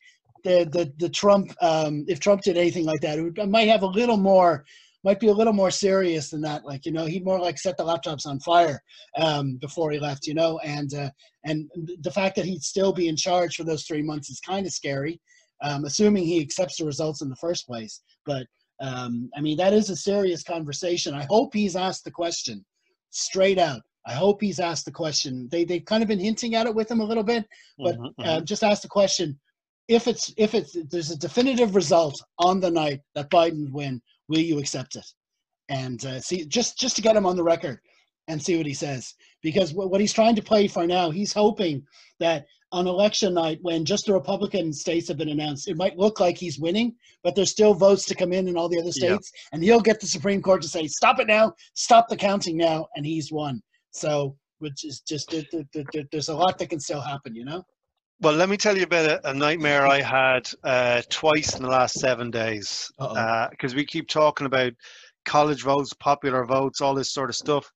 the 0.43 0.67
the 0.71 0.93
the 0.97 1.09
Trump 1.09 1.53
um, 1.61 2.05
if 2.07 2.19
Trump 2.19 2.41
did 2.41 2.57
anything 2.57 2.85
like 2.85 3.01
that, 3.01 3.17
it, 3.17 3.21
would, 3.21 3.37
it 3.37 3.49
might 3.49 3.67
have 3.67 3.83
a 3.83 3.87
little 3.87 4.17
more. 4.17 4.65
Might 5.03 5.19
be 5.19 5.27
a 5.27 5.33
little 5.33 5.53
more 5.53 5.69
serious 5.69 6.31
than 6.31 6.41
that. 6.41 6.65
Like 6.65 6.85
you 6.85 6.91
know, 6.91 7.05
he'd 7.05 7.23
more 7.23 7.39
like 7.39 7.59
set 7.59 7.77
the 7.77 7.83
laptops 7.83 8.25
on 8.25 8.39
fire 8.39 8.81
um, 9.17 9.57
before 9.57 9.91
he 9.91 9.99
left. 9.99 10.25
You 10.25 10.33
know, 10.33 10.59
and 10.59 10.93
uh, 10.93 11.09
and 11.43 11.69
the 12.01 12.11
fact 12.11 12.35
that 12.37 12.45
he'd 12.45 12.63
still 12.63 12.91
be 12.91 13.07
in 13.07 13.15
charge 13.15 13.55
for 13.55 13.63
those 13.63 13.83
three 13.85 14.01
months 14.01 14.29
is 14.29 14.39
kind 14.39 14.65
of 14.65 14.73
scary. 14.73 15.21
Um, 15.63 15.85
assuming 15.85 16.25
he 16.25 16.41
accepts 16.41 16.77
the 16.77 16.85
results 16.85 17.21
in 17.21 17.29
the 17.29 17.35
first 17.37 17.65
place. 17.65 18.01
But 18.25 18.47
um, 18.81 19.29
I 19.37 19.41
mean, 19.41 19.57
that 19.57 19.73
is 19.73 19.89
a 19.89 19.95
serious 19.95 20.43
conversation. 20.43 21.13
I 21.13 21.25
hope 21.29 21.53
he's 21.53 21.75
asked 21.75 22.03
the 22.03 22.11
question 22.11 22.65
straight 23.11 23.59
out. 23.59 23.81
I 24.07 24.13
hope 24.13 24.41
he's 24.41 24.59
asked 24.59 24.85
the 24.85 24.91
question. 24.91 25.47
They 25.49 25.65
they've 25.65 25.83
kind 25.85 26.03
of 26.03 26.07
been 26.09 26.19
hinting 26.19 26.55
at 26.55 26.67
it 26.67 26.75
with 26.75 26.89
him 26.89 26.99
a 26.99 27.05
little 27.05 27.23
bit, 27.23 27.45
but 27.79 27.97
Mhm, 27.97 28.13
uh, 28.19 28.41
just 28.41 28.63
ask 28.63 28.81
the 28.81 28.87
question: 28.87 29.39
if 29.87 30.07
it's 30.07 30.33
if 30.37 30.53
it's 30.53 30.75
there's 30.89 31.11
a 31.11 31.17
definitive 31.17 31.75
result 31.75 32.21
on 32.39 32.59
the 32.59 32.71
night 32.71 33.01
that 33.15 33.29
Biden 33.31 33.71
win, 33.71 34.01
will 34.27 34.39
you 34.39 34.59
accept 34.59 34.95
it? 34.95 35.05
And 35.69 36.05
uh, 36.05 36.19
see, 36.21 36.45
just 36.45 36.77
just 36.77 36.95
to 36.97 37.01
get 37.01 37.15
him 37.15 37.25
on 37.25 37.35
the 37.35 37.43
record 37.43 37.79
and 38.27 38.41
see 38.41 38.57
what 38.57 38.65
he 38.65 38.73
says, 38.73 39.13
because 39.41 39.73
what, 39.73 39.91
what 39.91 40.01
he's 40.01 40.13
trying 40.13 40.35
to 40.35 40.41
play 40.41 40.67
for 40.67 40.87
now, 40.87 41.11
he's 41.11 41.33
hoping 41.33 41.85
that 42.19 42.45
on 42.71 42.87
election 42.87 43.33
night, 43.35 43.59
when 43.61 43.85
just 43.85 44.05
the 44.07 44.13
Republican 44.13 44.73
states 44.73 45.07
have 45.07 45.17
been 45.17 45.29
announced, 45.29 45.67
it 45.67 45.77
might 45.77 45.97
look 45.97 46.19
like 46.19 46.35
he's 46.37 46.59
winning, 46.59 46.95
but 47.23 47.35
there's 47.35 47.51
still 47.51 47.73
votes 47.73 48.03
to 48.05 48.15
come 48.15 48.33
in 48.33 48.47
in 48.47 48.57
all 48.57 48.67
the 48.67 48.79
other 48.79 48.91
Yeah. 48.95 49.09
states, 49.15 49.31
and 49.51 49.63
he'll 49.63 49.79
get 49.79 49.99
the 49.99 50.07
Supreme 50.07 50.41
Court 50.41 50.61
to 50.63 50.67
say, 50.67 50.87
"Stop 50.87 51.19
it 51.19 51.27
now! 51.27 51.53
Stop 51.73 52.09
the 52.09 52.17
counting 52.17 52.57
now!" 52.57 52.87
and 52.95 53.05
he's 53.05 53.31
won. 53.31 53.61
So, 53.95 54.37
which 54.59 54.83
is 54.83 54.99
just 54.99 55.29
there- 55.31 55.45
there- 55.51 55.67
there- 55.73 55.85
there- 55.93 56.07
there's 56.11 56.27
a 56.29 56.35
lot 56.35 56.57
that 56.57 56.69
can 56.69 56.79
still 56.79 57.01
happen, 57.01 57.33
you 57.35 57.45
know. 57.45 57.63
Well, 58.21 58.33
let 58.33 58.49
me 58.49 58.57
tell 58.57 58.77
you 58.77 58.83
about 58.83 59.09
a, 59.09 59.29
a 59.29 59.33
nightmare 59.33 59.85
I 59.87 60.01
had 60.01 60.49
uh, 60.63 61.01
twice 61.09 61.55
in 61.55 61.63
the 61.63 61.69
last 61.69 61.95
seven 61.99 62.29
days. 62.31 62.89
Because 63.51 63.75
we 63.75 63.85
keep 63.85 64.07
talking 64.07 64.47
about 64.47 64.73
college 65.25 65.63
votes, 65.63 65.93
popular 65.93 66.45
votes, 66.45 66.81
all 66.81 66.93
this 66.93 67.11
sort 67.13 67.29
of 67.29 67.35
stuff. 67.35 67.69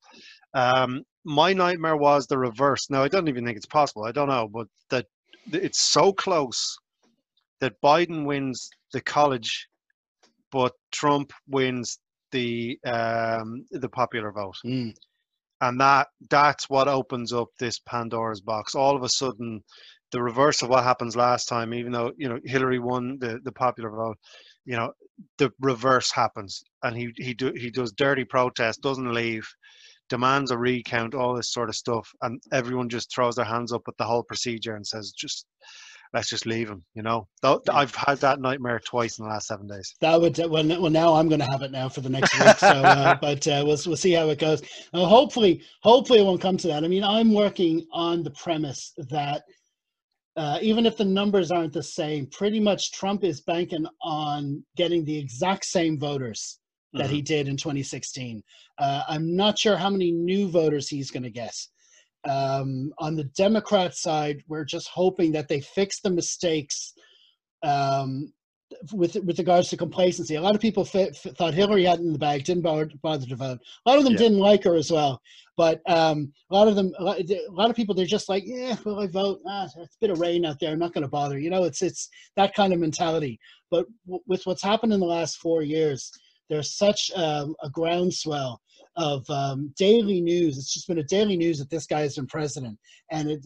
Um, 0.54 1.04
my 1.26 1.54
nightmare 1.54 1.98
was 1.98 2.26
the 2.28 2.38
reverse. 2.38 2.90
Now, 2.90 3.04
I 3.04 3.08
don't 3.08 3.28
even 3.28 3.46
think 3.46 3.58
it's 3.58 3.66
possible. 3.66 4.04
I 4.06 4.12
don't 4.12 4.30
know, 4.30 4.48
but 4.48 4.68
that 4.90 5.06
it's 5.52 5.82
so 5.82 6.12
close 6.14 6.78
that 7.60 7.80
Biden 7.82 8.26
wins 8.26 8.70
the 8.94 9.02
college, 9.02 9.68
but 10.52 10.74
Trump 10.92 11.32
wins 11.48 12.00
the 12.32 12.80
um, 12.86 13.66
the 13.72 13.90
popular 13.90 14.32
vote 14.32 14.58
Mm. 14.66 14.94
And 15.62 15.80
that 15.80 16.08
that's 16.30 16.70
what 16.70 16.88
opens 16.88 17.34
up 17.34 17.50
this 17.60 17.80
pandora's 17.80 18.42
box. 18.42 18.76
All 18.76 18.96
of 18.96 19.04
a 19.04 19.10
sudden 19.10 19.64
the 20.12 20.22
reverse 20.22 20.62
of 20.62 20.70
what 20.70 20.84
happens 20.84 21.16
last 21.16 21.46
time 21.46 21.74
even 21.74 21.92
though 21.92 22.12
you 22.18 22.28
know 22.28 22.40
hillary 22.46 22.80
won 22.80 23.18
the, 23.20 23.40
the 23.44 23.52
popular 23.52 23.92
vote 23.92 24.18
you 24.66 24.76
know 24.76 24.92
the 25.38 25.52
reverse 25.60 26.12
happens. 26.12 26.64
And 26.84 26.96
he 26.96 27.12
he 27.18 27.34
do 27.34 27.54
he 27.56 27.70
does 27.72 27.92
dirty 27.92 28.26
protest 28.26 28.82
doesn't 28.82 29.14
leave 29.14 29.48
demands 30.10 30.50
a 30.52 30.58
recount 30.58 31.14
all 31.14 31.36
this 31.36 31.54
sort 31.54 31.70
of 31.70 31.76
stuff 31.76 32.10
and 32.24 32.42
everyone 32.52 32.90
just 32.90 33.14
throws 33.14 33.36
their 33.36 33.46
hands 33.46 33.72
up 33.72 33.84
at 33.88 33.94
the 33.98 34.04
whole 34.04 34.24
procedure 34.24 34.76
and 34.76 34.86
says 34.86 35.12
just 35.12 35.46
let's 36.14 36.30
just 36.30 36.46
leave 36.46 36.70
him 36.70 36.84
you 36.96 37.02
know 37.02 37.28
i've 37.72 37.94
had 37.96 38.18
that 38.20 38.40
nightmare 38.40 38.80
twice 38.84 39.20
in 39.20 39.26
the 39.26 39.30
last 39.30 39.48
seven 39.48 39.68
days 39.68 39.96
That 40.02 40.20
would 40.20 40.38
well, 40.38 40.66
well 40.82 40.90
now 40.90 41.14
I'm 41.14 41.28
going 41.28 41.42
to 41.42 41.52
have 41.52 41.62
it 41.62 41.72
now 41.72 41.90
for 41.90 42.02
the 42.02 42.10
next 42.10 42.38
week. 42.40 42.58
So, 42.58 42.68
uh, 42.68 43.16
but 43.22 43.48
uh, 43.48 43.64
we'll 43.66 43.78
we'll 43.86 43.96
see 43.96 44.14
how 44.14 44.30
it 44.30 44.40
goes. 44.40 44.62
Uh, 44.94 45.06
hopefully, 45.06 45.62
hopefully 45.82 46.20
it 46.20 46.24
won't 46.24 46.42
come 46.42 46.58
to 46.58 46.68
that. 46.68 46.84
I 46.84 46.88
mean, 46.88 47.04
I'm 47.04 47.34
working 47.34 47.86
on 47.92 48.24
the 48.24 48.32
premise 48.32 48.94
that 49.10 49.44
uh, 50.36 50.60
even 50.62 50.86
if 50.86 50.96
the 50.98 51.06
numbers 51.06 51.52
aren't 51.52 51.74
the 51.74 51.84
same, 51.84 52.28
pretty 52.28 52.60
much 52.60 52.92
Trump 52.94 53.24
is 53.24 53.42
banking 53.42 53.86
on 54.02 54.64
getting 54.78 55.04
the 55.04 55.18
exact 55.18 55.66
same 55.66 56.00
voters 56.00 56.60
that 56.94 57.10
he 57.10 57.22
did 57.22 57.48
in 57.48 57.56
2016. 57.56 58.42
Uh, 58.78 59.04
I'm 59.08 59.36
not 59.36 59.60
sure 59.60 59.78
how 59.78 59.90
many 59.90 60.12
new 60.12 60.48
voters 60.48 60.88
he's 60.88 61.12
going 61.12 61.24
to 61.24 61.30
get. 61.30 61.56
Um, 62.28 62.92
on 62.98 63.16
the 63.16 63.24
Democrat 63.36 63.96
side, 63.96 64.44
we're 64.48 64.66
just 64.66 64.90
hoping 64.90 65.32
that 65.34 65.48
they 65.48 65.62
fix 65.62 66.02
the 66.02 66.10
mistakes 66.10 66.94
um, 67.64 68.32
with 68.94 69.16
with 69.24 69.40
regards 69.40 69.70
to 69.70 69.78
complacency. 69.78 70.36
A 70.36 70.42
lot 70.42 70.54
of 70.56 70.62
people 70.62 70.84
f- 70.84 70.96
f- 71.26 71.36
thought 71.38 71.54
Hillary 71.54 71.86
had 71.86 72.00
it 72.00 72.04
in 72.06 72.14
the 72.14 72.20
bag, 72.20 72.44
didn't 72.44 72.64
bother, 72.64 72.90
bother 73.02 73.26
to 73.26 73.36
vote. 73.36 73.60
A 73.86 73.90
lot 73.90 73.98
of 73.98 74.04
them 74.04 74.14
Yeah. 74.14 74.20
didn't 74.20 74.40
like 74.40 74.64
her 74.64 74.76
as 74.76 74.92
well. 74.92 75.22
But 75.58 75.82
um, 75.90 76.32
a 76.52 76.56
lot 76.56 76.68
of 76.68 76.76
them, 76.76 76.94
a 77.00 77.04
lot, 77.04 77.20
a 77.20 77.40
lot 77.50 77.70
of 77.70 77.76
people, 77.76 77.94
they're 77.96 78.06
just 78.06 78.30
like, 78.30 78.44
yeah, 78.46 78.78
well, 78.86 79.00
I 79.02 79.08
vote. 79.08 79.40
Ah, 79.48 79.66
it's 79.66 79.76
a 79.76 79.88
bit 80.00 80.10
of 80.10 80.20
rain 80.20 80.46
out 80.46 80.60
there. 80.60 80.72
I'm 80.72 80.80
not 80.80 80.94
going 80.94 81.02
to 81.04 81.10
bother. 81.10 81.40
You 81.40 81.50
know, 81.50 81.64
it's 81.64 81.82
it's 81.82 82.10
that 82.36 82.54
kind 82.54 82.72
of 82.74 82.80
mentality. 82.80 83.40
But 83.72 83.86
w- 84.06 84.24
with 84.28 84.46
what's 84.46 84.64
happened 84.64 84.94
in 84.94 85.00
the 85.00 85.06
last 85.06 85.38
four 85.38 85.62
years, 85.62 86.12
there's 86.50 86.76
such 86.78 87.12
um, 87.16 87.56
a 87.64 87.70
groundswell 87.70 88.62
of 89.00 89.28
um, 89.30 89.74
daily 89.78 90.20
news. 90.22 90.58
It's 90.58 90.74
just 90.74 90.88
been 90.88 91.00
a 91.00 91.04
daily 91.04 91.38
news 91.38 91.58
that 91.60 91.70
this 91.70 91.88
guy 91.88 92.02
has 92.02 92.16
been 92.16 92.28
president, 92.28 92.78
and 93.10 93.32
it, 93.32 93.42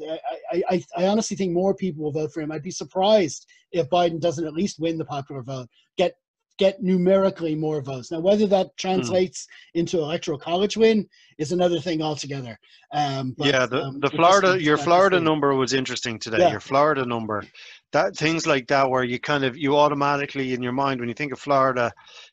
I, 0.51 0.63
I, 0.69 0.83
I 0.97 1.07
honestly 1.07 1.37
think 1.37 1.53
more 1.53 1.75
people 1.75 2.03
will 2.03 2.11
vote 2.11 2.33
for 2.33 2.41
him. 2.41 2.51
I'd 2.51 2.63
be 2.63 2.71
surprised 2.71 3.45
if 3.71 3.89
Biden 3.89 4.19
doesn't 4.19 4.47
at 4.47 4.53
least 4.53 4.79
win 4.79 4.97
the 4.97 5.05
popular 5.05 5.43
vote, 5.43 5.69
get 5.97 6.13
get 6.59 6.81
numerically 6.83 7.55
more 7.55 7.81
votes. 7.81 8.11
Now, 8.11 8.19
whether 8.19 8.45
that 8.47 8.77
translates 8.77 9.47
into 9.73 9.97
electoral 9.97 10.37
college 10.37 10.77
win 10.77 11.07
is 11.39 11.51
another 11.51 11.79
thing 11.79 12.01
altogether. 12.01 12.59
Um, 12.93 13.33
but, 13.37 13.47
yeah, 13.47 13.65
the, 13.65 13.81
um, 13.81 13.99
the 13.99 14.11
Florida, 14.11 14.61
your 14.61 14.77
Florida 14.77 15.19
number 15.19 15.55
was 15.55 15.73
interesting 15.73 16.19
today. 16.19 16.37
Yeah. 16.39 16.51
Your 16.51 16.59
Florida 16.59 17.05
number, 17.05 17.43
that 17.91 18.15
things 18.15 18.45
like 18.45 18.67
that, 18.67 18.87
where 18.89 19.03
you 19.03 19.19
kind 19.19 19.43
of 19.43 19.57
you 19.57 19.75
automatically 19.75 20.53
in 20.53 20.61
your 20.61 20.73
mind 20.73 20.99
when 20.99 21.09
you 21.09 21.15
think 21.15 21.33
of 21.33 21.39
Florida, 21.39 21.91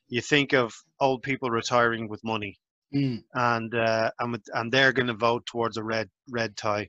you 0.08 0.20
think 0.20 0.52
of 0.52 0.74
old 1.00 1.22
people 1.22 1.50
retiring 1.50 2.06
with 2.06 2.22
money, 2.22 2.58
Mm. 2.94 3.22
and 3.34 3.74
uh, 3.74 4.10
and 4.18 4.32
with, 4.32 4.42
and 4.54 4.72
they're 4.72 4.92
going 4.92 5.06
to 5.06 5.14
vote 5.14 5.46
towards 5.46 5.76
a 5.76 5.82
red 5.82 6.08
red 6.28 6.56
tie, 6.56 6.88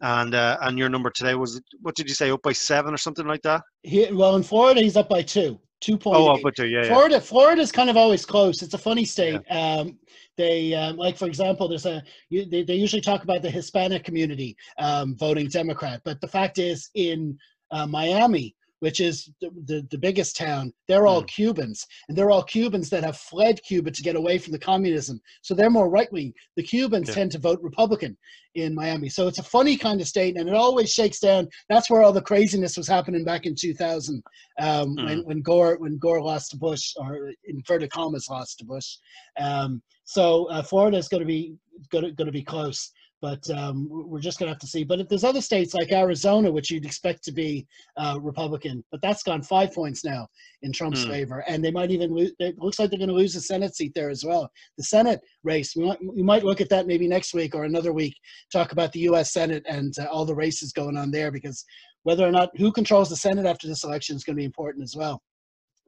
and 0.00 0.34
uh, 0.34 0.56
and 0.62 0.78
your 0.78 0.88
number 0.88 1.10
today 1.10 1.34
was 1.34 1.60
what 1.82 1.94
did 1.94 2.08
you 2.08 2.14
say 2.14 2.30
up 2.30 2.40
by 2.42 2.52
seven 2.52 2.94
or 2.94 2.96
something 2.96 3.26
like 3.26 3.42
that? 3.42 3.62
He, 3.82 4.10
well, 4.12 4.36
in 4.36 4.42
Florida, 4.42 4.80
he's 4.80 4.96
up 4.96 5.10
by 5.10 5.22
two, 5.22 5.60
two 5.80 5.98
point 5.98 6.16
Oh, 6.16 6.28
up 6.28 6.42
by 6.42 6.50
two, 6.50 6.68
yeah, 6.68 6.82
yeah. 6.82 6.88
Florida, 6.88 7.20
Florida's 7.20 7.70
kind 7.70 7.90
of 7.90 7.98
always 7.98 8.24
close. 8.24 8.62
It's 8.62 8.72
a 8.72 8.78
funny 8.78 9.04
state. 9.04 9.42
Um, 9.50 9.98
they 10.38 10.72
um, 10.74 10.96
like, 10.96 11.18
for 11.18 11.26
example, 11.26 11.68
there's 11.68 11.86
a 11.86 12.02
you, 12.30 12.46
they, 12.46 12.62
they 12.62 12.74
usually 12.74 13.02
talk 13.02 13.22
about 13.22 13.42
the 13.42 13.50
Hispanic 13.50 14.04
community 14.04 14.56
um, 14.78 15.16
voting 15.16 15.48
Democrat, 15.48 16.00
but 16.04 16.20
the 16.20 16.28
fact 16.28 16.58
is, 16.58 16.90
in 16.94 17.38
uh, 17.70 17.86
Miami, 17.86 18.54
which 18.80 19.00
is 19.00 19.30
the, 19.40 19.50
the, 19.64 19.86
the 19.90 19.98
biggest 19.98 20.36
town, 20.36 20.72
they're 20.88 21.06
all 21.06 21.22
Mm. 21.22 21.28
Cubans, 21.28 21.86
and 22.08 22.16
they're 22.16 22.30
all 22.30 22.42
Cubans 22.42 22.90
that 22.90 23.04
have 23.04 23.16
fled 23.16 23.60
Cuba 23.62 23.90
to 23.90 24.02
get 24.02 24.16
away 24.16 24.38
from 24.38 24.52
the 24.52 24.58
communism. 24.58 25.20
So 25.42 25.54
they're 25.54 25.70
more 25.70 25.88
right 25.88 26.12
wing. 26.12 26.32
The 26.56 26.62
Cubans 26.62 27.08
Yeah. 27.08 27.14
tend 27.14 27.32
to 27.32 27.38
vote 27.38 27.60
Republican 27.62 28.16
in 28.54 28.74
Miami. 28.74 29.08
So 29.08 29.28
it's 29.28 29.38
a 29.38 29.42
funny 29.42 29.76
kind 29.76 30.00
of 30.00 30.08
state, 30.08 30.36
and 30.36 30.48
it 30.48 30.54
always 30.54 30.92
shakes 30.92 31.20
down. 31.20 31.48
That's 31.68 31.90
where 31.90 32.02
all 32.02 32.12
the 32.12 32.22
craziness 32.22 32.76
was 32.76 32.88
happening 32.88 33.24
back 33.24 33.46
in 33.46 33.54
2000 33.54 34.22
um, 34.58 34.96
when, 34.96 35.18
when 35.24 35.42
Gore 35.42 35.76
when 35.78 35.98
Gore 35.98 36.22
lost 36.22 36.50
to 36.52 36.56
Bush, 36.56 36.94
or 36.96 37.32
inverted 37.44 37.90
commas 37.90 38.28
lost 38.30 38.58
to 38.58 38.64
Bush. 38.64 38.96
Um, 39.38 39.82
so 40.04 40.46
uh, 40.50 40.62
Florida 40.62 40.96
is 40.96 41.08
going 41.08 41.20
to 41.20 41.26
be 41.26 41.54
going 41.90 42.14
to 42.16 42.32
be 42.32 42.42
close, 42.42 42.90
but 43.22 43.48
um, 43.50 43.88
we're 43.90 44.20
just 44.20 44.38
going 44.38 44.46
to 44.48 44.52
have 44.52 44.60
to 44.60 44.66
see. 44.66 44.84
But 44.84 45.08
there's 45.08 45.24
other 45.24 45.40
states 45.40 45.74
like 45.74 45.92
Arizona, 45.92 46.50
which 46.50 46.70
you'd 46.70 46.84
expect 46.84 47.22
to 47.24 47.32
be 47.32 47.66
uh, 47.96 48.18
Republican, 48.20 48.84
but 48.90 49.00
that's 49.02 49.22
gone 49.22 49.42
five 49.42 49.72
points 49.72 50.04
now 50.04 50.26
in 50.62 50.72
Trump's 50.72 51.04
Hmm. 51.04 51.10
favor, 51.12 51.44
and 51.48 51.64
they 51.64 51.70
might 51.70 51.90
even 51.90 52.14
lose. 52.14 52.32
It 52.38 52.58
looks 52.58 52.78
like 52.78 52.90
they're 52.90 52.98
going 52.98 53.08
to 53.08 53.14
lose 53.14 53.34
the 53.34 53.40
Senate 53.40 53.74
seat 53.74 53.92
there 53.94 54.10
as 54.10 54.24
well. 54.24 54.50
The 54.76 54.84
Senate 54.84 55.20
race, 55.44 55.74
we 55.76 55.84
might, 55.86 55.98
we 56.14 56.22
might 56.22 56.44
look 56.44 56.60
at 56.60 56.68
that 56.70 56.86
maybe 56.86 57.08
next 57.08 57.34
week 57.34 57.54
or 57.54 57.64
another 57.64 57.92
week. 57.92 58.14
Talk 58.52 58.72
about 58.72 58.92
the 58.92 59.00
U.S. 59.00 59.32
Senate 59.32 59.64
and 59.68 59.94
uh, 59.98 60.04
all 60.06 60.24
the 60.24 60.34
races 60.34 60.72
going 60.72 60.96
on 60.96 61.10
there, 61.10 61.30
because 61.30 61.64
whether 62.02 62.26
or 62.26 62.32
not 62.32 62.50
who 62.56 62.70
controls 62.70 63.08
the 63.08 63.16
Senate 63.16 63.46
after 63.46 63.66
this 63.66 63.82
election 63.84 64.14
is 64.16 64.24
going 64.24 64.36
to 64.36 64.40
be 64.40 64.44
important 64.44 64.84
as 64.84 64.94
well. 64.94 65.20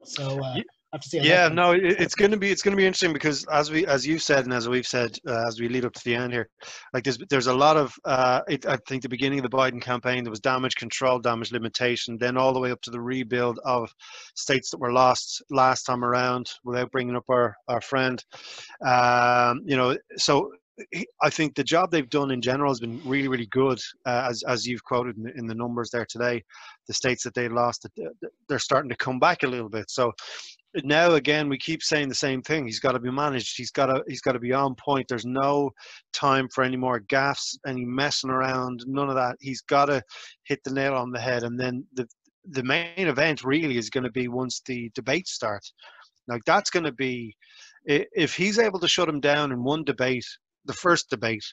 So 0.03 0.41
uh, 0.43 0.55
Ye- 0.55 0.61
I 0.61 0.78
have 0.93 1.01
to 1.01 1.09
see. 1.09 1.19
Yeah, 1.19 1.49
no, 1.49 1.71
it, 1.73 1.83
it's 1.83 2.15
going 2.15 2.31
to 2.31 2.37
be 2.37 2.49
it's 2.49 2.61
going 2.61 2.71
to 2.71 2.77
be 2.77 2.85
interesting 2.85 3.13
because 3.13 3.45
as 3.45 3.69
we 3.69 3.85
as 3.85 4.07
you've 4.07 4.23
said 4.23 4.45
and 4.45 4.53
as 4.53 4.67
we've 4.67 4.87
said 4.87 5.17
uh, 5.27 5.47
as 5.47 5.59
we 5.59 5.69
lead 5.69 5.85
up 5.85 5.93
to 5.93 6.01
the 6.03 6.15
end 6.15 6.33
here, 6.33 6.49
like 6.93 7.03
there's 7.03 7.17
there's 7.29 7.47
a 7.47 7.53
lot 7.53 7.77
of 7.77 7.93
uh, 8.05 8.41
it, 8.47 8.65
I 8.65 8.77
think 8.87 9.03
the 9.03 9.09
beginning 9.09 9.39
of 9.39 9.43
the 9.43 9.55
Biden 9.55 9.81
campaign 9.81 10.23
there 10.23 10.31
was 10.31 10.39
damage 10.39 10.75
control, 10.75 11.19
damage 11.19 11.51
limitation, 11.51 12.17
then 12.19 12.37
all 12.37 12.53
the 12.53 12.59
way 12.59 12.71
up 12.71 12.81
to 12.81 12.91
the 12.91 13.01
rebuild 13.01 13.59
of 13.65 13.93
states 14.35 14.71
that 14.71 14.79
were 14.79 14.91
lost 14.91 15.43
last 15.51 15.83
time 15.83 16.03
around 16.03 16.49
without 16.63 16.91
bringing 16.91 17.15
up 17.15 17.25
our 17.29 17.55
our 17.67 17.81
friend, 17.81 18.23
um, 18.85 19.61
you 19.65 19.77
know, 19.77 19.97
so. 20.17 20.51
I 21.21 21.29
think 21.29 21.55
the 21.55 21.63
job 21.65 21.91
they've 21.91 22.09
done 22.09 22.31
in 22.31 22.41
general 22.41 22.71
has 22.71 22.79
been 22.79 23.01
really, 23.03 23.27
really 23.27 23.47
good. 23.47 23.81
Uh, 24.05 24.27
as 24.29 24.43
as 24.43 24.65
you've 24.65 24.81
quoted 24.85 25.17
in 25.17 25.23
the, 25.23 25.33
in 25.35 25.45
the 25.45 25.53
numbers 25.53 25.89
there 25.89 26.05
today, 26.09 26.41
the 26.87 26.93
states 26.93 27.21
that 27.25 27.33
they 27.33 27.49
lost, 27.49 27.85
they're 28.47 28.59
starting 28.59 28.89
to 28.89 28.95
come 28.95 29.19
back 29.19 29.43
a 29.43 29.47
little 29.47 29.67
bit. 29.67 29.91
So 29.91 30.13
now 30.83 31.13
again 31.13 31.49
we 31.49 31.57
keep 31.57 31.81
saying 31.81 32.09
the 32.09 32.15
same 32.15 32.41
thing. 32.41 32.65
He's 32.65 32.79
got 32.79 32.93
to 32.93 32.99
be 32.99 33.11
managed. 33.11 33.57
He's 33.57 33.71
got 33.71 33.87
to 33.87 34.03
he's 34.07 34.21
got 34.21 34.33
to 34.33 34.39
be 34.39 34.53
on 34.53 34.75
point. 34.75 35.07
There's 35.07 35.25
no 35.25 35.71
time 36.13 36.47
for 36.53 36.63
any 36.63 36.77
more 36.77 37.01
gaffes 37.01 37.57
any 37.67 37.85
messing 37.85 38.29
around 38.29 38.83
none 38.87 39.09
of 39.09 39.15
that. 39.15 39.35
He's 39.39 39.61
got 39.61 39.85
to 39.85 40.01
hit 40.43 40.59
the 40.63 40.73
nail 40.73 40.93
on 40.93 41.11
the 41.11 41.19
head. 41.19 41.43
And 41.43 41.59
then 41.59 41.85
the 41.93 42.07
the 42.51 42.63
main 42.63 43.07
event 43.07 43.43
really 43.43 43.77
is 43.77 43.89
going 43.89 44.05
to 44.05 44.11
be 44.11 44.27
once 44.27 44.61
the 44.65 44.89
debate 44.95 45.27
starts 45.27 45.73
like 46.27 46.41
that's 46.45 46.69
going 46.69 46.85
to 46.85 46.91
be 46.91 47.35
if 47.85 48.35
he's 48.35 48.59
able 48.59 48.79
to 48.79 48.87
shut 48.87 49.09
him 49.09 49.19
down 49.19 49.51
in 49.51 49.63
one 49.63 49.83
debate 49.83 50.25
the 50.65 50.73
first 50.73 51.09
debate 51.09 51.43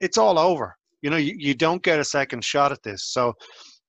it's 0.00 0.18
all 0.18 0.38
over. 0.38 0.76
You 1.02 1.10
know 1.10 1.16
you, 1.16 1.34
you 1.38 1.54
don't 1.54 1.82
get 1.82 2.00
a 2.00 2.04
second 2.04 2.44
shot 2.44 2.72
at 2.72 2.82
this. 2.82 3.04
So 3.04 3.34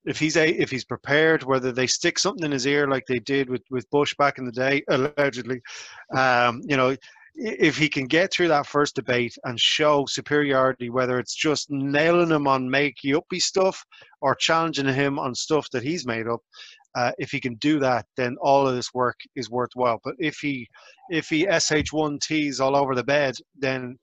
if 0.08 0.17
he's 0.17 0.38
a 0.38 0.50
if 0.50 0.72
he's 0.72 0.86
prepared, 0.86 1.43
whether 1.43 1.72
they 1.72 1.86
stick 1.86 2.17
something 2.17 2.46
in 2.46 2.52
his 2.52 2.65
ear 2.65 2.88
like 2.88 3.04
they 3.08 3.20
did 3.20 3.50
with 3.50 3.63
with 3.70 3.89
Bush 3.89 4.15
back 4.17 4.38
in 4.38 4.46
the 4.46 4.52
day, 4.52 4.82
allegedly, 4.88 5.62
um, 6.15 6.62
you 6.65 6.78
know, 6.78 6.96
if 7.36 7.78
he 7.78 7.89
can 7.89 8.08
get 8.08 8.32
through 8.32 8.48
that 8.48 8.65
first 8.65 8.96
debate 8.96 9.36
and 9.43 9.60
show 9.60 10.06
superiority, 10.08 10.89
whether 10.89 11.20
it's 11.20 11.36
just 11.36 11.70
nailing 11.70 12.32
him 12.32 12.48
on 12.48 12.70
make 12.70 12.96
uppy 13.13 13.39
stuff 13.39 13.84
or 14.22 14.34
challenging 14.34 14.88
him 14.88 15.20
on 15.20 15.36
stuff 15.36 15.70
that 15.72 15.84
he's 15.84 16.08
made 16.08 16.28
up, 16.28 16.39
uh, 16.96 17.12
if 17.20 17.30
he 17.30 17.39
can 17.39 17.56
do 17.56 17.78
that, 17.78 18.06
then 18.15 18.38
all 18.41 18.67
of 18.67 18.76
this 18.76 18.93
work 18.93 19.20
is 19.36 19.52
worthwhile. 19.52 20.00
But 20.04 20.15
if 20.20 20.38
he 20.38 20.67
if 21.10 21.28
he 21.28 21.46
sh1ts 21.46 22.60
all 22.62 22.78
over 22.78 22.96
the 22.96 23.04
bed, 23.04 23.36
then 23.60 23.98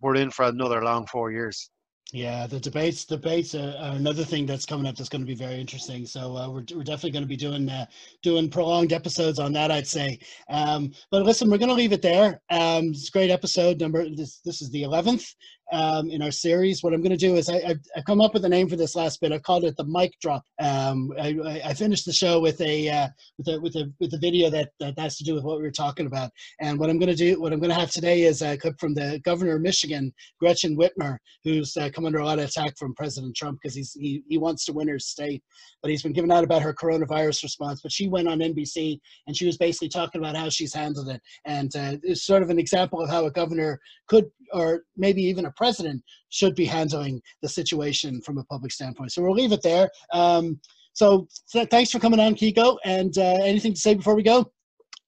we're 0.00 0.16
in 0.16 0.30
for 0.30 0.44
another 0.44 0.84
long 0.84 1.06
four 1.06 1.32
years. 1.32 1.70
Yeah, 2.12 2.46
the 2.46 2.60
debates 2.60 3.06
debates 3.06 3.54
are, 3.54 3.74
are 3.80 3.96
another 3.96 4.22
thing 4.22 4.44
that's 4.44 4.66
coming 4.66 4.86
up 4.86 4.96
that's 4.96 5.08
going 5.08 5.22
to 5.22 5.26
be 5.26 5.34
very 5.34 5.58
interesting. 5.58 6.04
So 6.04 6.36
uh, 6.36 6.48
we're, 6.50 6.64
we're 6.74 6.84
definitely 6.84 7.12
going 7.12 7.24
to 7.24 7.28
be 7.28 7.38
doing 7.38 7.70
uh, 7.70 7.86
doing 8.22 8.50
prolonged 8.50 8.92
episodes 8.92 9.38
on 9.38 9.52
that, 9.54 9.70
I'd 9.70 9.86
say. 9.86 10.18
Um, 10.50 10.92
but 11.10 11.22
listen, 11.24 11.50
we're 11.50 11.56
going 11.56 11.70
to 11.70 11.74
leave 11.74 11.92
it 11.94 12.02
there. 12.02 12.42
Um, 12.50 12.88
it's 12.90 13.08
great 13.08 13.30
episode 13.30 13.80
number. 13.80 14.04
This 14.14 14.40
this 14.44 14.60
is 14.60 14.70
the 14.70 14.82
eleventh 14.82 15.24
um, 15.72 16.10
in 16.10 16.20
our 16.20 16.30
series. 16.30 16.82
What 16.82 16.92
I'm 16.92 17.00
going 17.00 17.16
to 17.16 17.16
do 17.16 17.36
is 17.36 17.48
I, 17.48 17.62
I've, 17.66 17.80
I've 17.96 18.04
come 18.04 18.20
up 18.20 18.34
with 18.34 18.44
a 18.44 18.48
name 18.48 18.68
for 18.68 18.76
this 18.76 18.94
last 18.94 19.20
bit. 19.22 19.32
I 19.32 19.38
called 19.38 19.64
it 19.64 19.74
the 19.78 19.86
mic 19.86 20.12
drop. 20.20 20.44
Um, 20.60 21.12
I, 21.18 21.28
I- 21.46 21.62
I 21.64 21.74
finished 21.74 22.04
the 22.04 22.12
show 22.12 22.40
with 22.40 22.60
a 22.60 22.88
uh, 22.90 23.08
with 23.38 23.48
a 23.48 23.60
with 23.60 23.76
a 23.76 23.90
with 24.00 24.12
a 24.12 24.18
video 24.18 24.50
that 24.50 24.70
that 24.80 24.98
has 24.98 25.16
to 25.16 25.24
do 25.24 25.34
with 25.34 25.44
what 25.44 25.56
we 25.56 25.62
were 25.62 25.70
talking 25.70 26.06
about. 26.06 26.30
And 26.60 26.78
what 26.78 26.90
I'm 26.90 26.98
going 26.98 27.08
to 27.08 27.14
do, 27.16 27.40
what 27.40 27.54
I'm 27.54 27.60
going 27.60 27.70
to 27.72 27.80
have 27.80 27.90
today 27.90 28.22
is 28.22 28.42
a 28.42 28.58
clip 28.58 28.78
from 28.78 28.92
the 28.92 29.18
governor 29.24 29.54
of 29.56 29.62
Michigan, 29.62 30.12
Gretchen 30.38 30.76
Whitmer, 30.76 31.16
who's 31.44 31.74
uh, 31.78 31.88
come 32.02 32.06
under 32.06 32.18
a 32.18 32.24
lot 32.24 32.38
of 32.38 32.44
attack 32.44 32.76
from 32.76 32.94
President 32.94 33.36
Trump 33.36 33.60
because 33.62 33.74
he's 33.74 33.92
he, 33.92 34.22
he 34.28 34.38
wants 34.38 34.64
to 34.64 34.72
win 34.72 34.88
her 34.88 34.98
state, 34.98 35.42
but 35.80 35.90
he's 35.90 36.02
been 36.02 36.12
giving 36.12 36.32
out 36.32 36.42
about 36.42 36.62
her 36.62 36.74
coronavirus 36.74 37.44
response. 37.44 37.80
But 37.80 37.92
she 37.92 38.08
went 38.08 38.26
on 38.26 38.40
NBC 38.40 38.98
and 39.26 39.36
she 39.36 39.46
was 39.46 39.56
basically 39.56 39.88
talking 39.88 40.20
about 40.20 40.36
how 40.36 40.48
she's 40.48 40.74
handled 40.74 41.08
it, 41.08 41.20
and 41.44 41.74
uh, 41.76 41.96
it's 42.02 42.24
sort 42.24 42.42
of 42.42 42.50
an 42.50 42.58
example 42.58 43.00
of 43.00 43.08
how 43.08 43.26
a 43.26 43.30
governor 43.30 43.80
could, 44.08 44.26
or 44.52 44.82
maybe 44.96 45.22
even 45.22 45.46
a 45.46 45.52
president, 45.52 46.02
should 46.30 46.56
be 46.56 46.64
handling 46.64 47.22
the 47.40 47.48
situation 47.48 48.20
from 48.20 48.38
a 48.38 48.44
public 48.44 48.72
standpoint. 48.72 49.12
So 49.12 49.22
we'll 49.22 49.34
leave 49.34 49.52
it 49.52 49.62
there. 49.62 49.88
Um, 50.12 50.60
so 50.94 51.28
th- 51.52 51.68
thanks 51.70 51.90
for 51.90 52.00
coming 52.00 52.20
on, 52.20 52.34
Kiko. 52.34 52.78
And 52.84 53.16
uh, 53.16 53.38
anything 53.42 53.74
to 53.74 53.80
say 53.80 53.94
before 53.94 54.16
we 54.16 54.22
go? 54.22 54.50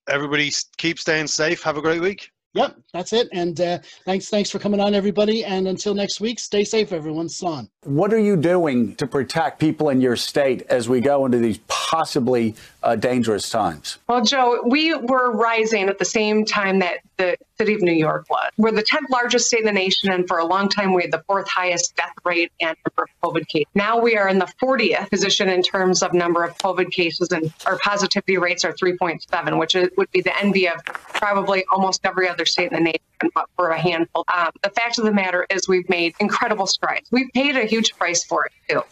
Everybody, 0.09 0.53
keep 0.77 0.99
staying 0.99 1.27
safe. 1.27 1.63
Have 1.63 1.77
a 1.77 1.83
great 1.83 2.01
week. 2.01 2.31
Yep, 2.55 2.77
that's 2.93 3.12
it. 3.12 3.29
And 3.33 3.61
uh, 3.61 3.79
thanks, 4.05 4.29
thanks 4.29 4.51
for 4.51 4.61
coming 4.61 4.81
on, 4.81 4.95
everybody. 4.95 5.45
And 5.45 5.67
until 5.67 5.93
next 5.93 6.21
week, 6.21 6.38
stay 6.38 6.62
safe, 6.62 6.93
everyone. 6.93 7.27
Slán. 7.27 7.69
What 7.83 8.12
are 8.14 8.19
you 8.19 8.37
doing 8.37 8.95
to 8.97 9.07
protect 9.07 9.59
people 9.59 9.88
in 9.88 10.01
your 10.01 10.14
state 10.14 10.62
as 10.69 10.88
we 10.88 11.01
go 11.01 11.27
into 11.27 11.38
these 11.38 11.59
possibly 11.67 12.55
uh, 12.85 12.94
dangerous 12.97 13.51
times? 13.51 13.99
Well, 14.09 14.23
Joe, 14.23 14.62
we 14.64 14.94
were 14.94 15.33
rising 15.33 15.88
at 15.88 15.99
the 15.99 16.05
same 16.05 16.44
time 16.44 16.79
that 16.81 16.99
the 17.16 17.37
city 17.59 17.75
of 17.75 17.81
New 17.81 17.92
York 17.92 18.27
was. 18.29 18.51
We're 18.59 18.73
the 18.73 18.83
10th 18.83 19.09
largest 19.09 19.47
state 19.47 19.61
in 19.61 19.66
the 19.66 19.73
nation, 19.73 20.12
and 20.12 20.29
for 20.29 20.38
a 20.38 20.44
long 20.44 20.68
time, 20.68 20.92
we 20.92 21.03
had 21.03 21.12
the 21.12 21.23
fourth 21.27 21.49
highest 21.49 21.97
death 21.97 22.12
rate 22.25 22.53
and 22.61 22.77
number 22.87 23.09
of 23.11 23.31
COVID 23.35 23.49
cases. 23.49 23.68
Now 23.75 23.99
we 23.99 24.16
are 24.16 24.29
in 24.29 24.38
the 24.38 24.49
40th 24.62 25.09
position 25.11 25.49
in 25.49 25.62
terms 25.62 26.03
of 26.03 26.12
number 26.12 26.44
of 26.44 26.57
COVID 26.59 26.90
cases, 26.90 27.31
and 27.31 27.53
our 27.66 27.79
positivity 27.79 28.37
rates 28.37 28.64
are 28.64 28.73
3.7, 28.73 29.59
which 29.59 29.75
is, 29.75 29.88
would 29.97 30.11
be 30.11 30.20
the 30.20 30.37
envy 30.38 30.68
of 30.68 30.85
probably 30.85 31.64
almost 31.73 32.05
every 32.05 32.29
other 32.29 32.44
state 32.44 32.70
in 32.70 32.75
the 32.75 32.85
nation, 32.85 33.31
but 33.35 33.49
for 33.57 33.70
a 33.70 33.81
handful. 33.81 34.25
Um, 34.35 34.51
the 34.62 34.70
fact 34.70 34.99
of 34.99 35.05
the 35.05 35.12
matter 35.12 35.47
is, 35.49 35.68
we've 35.68 35.88
made 35.88 36.14
incredible 36.20 36.66
strides. 36.66 37.09
We've 37.11 37.33
paid 37.33 37.57
a 37.57 37.64
huge 37.64 37.97
price 37.97 38.25
for 38.25 38.47
it, 38.47 38.53
too. 38.68 38.83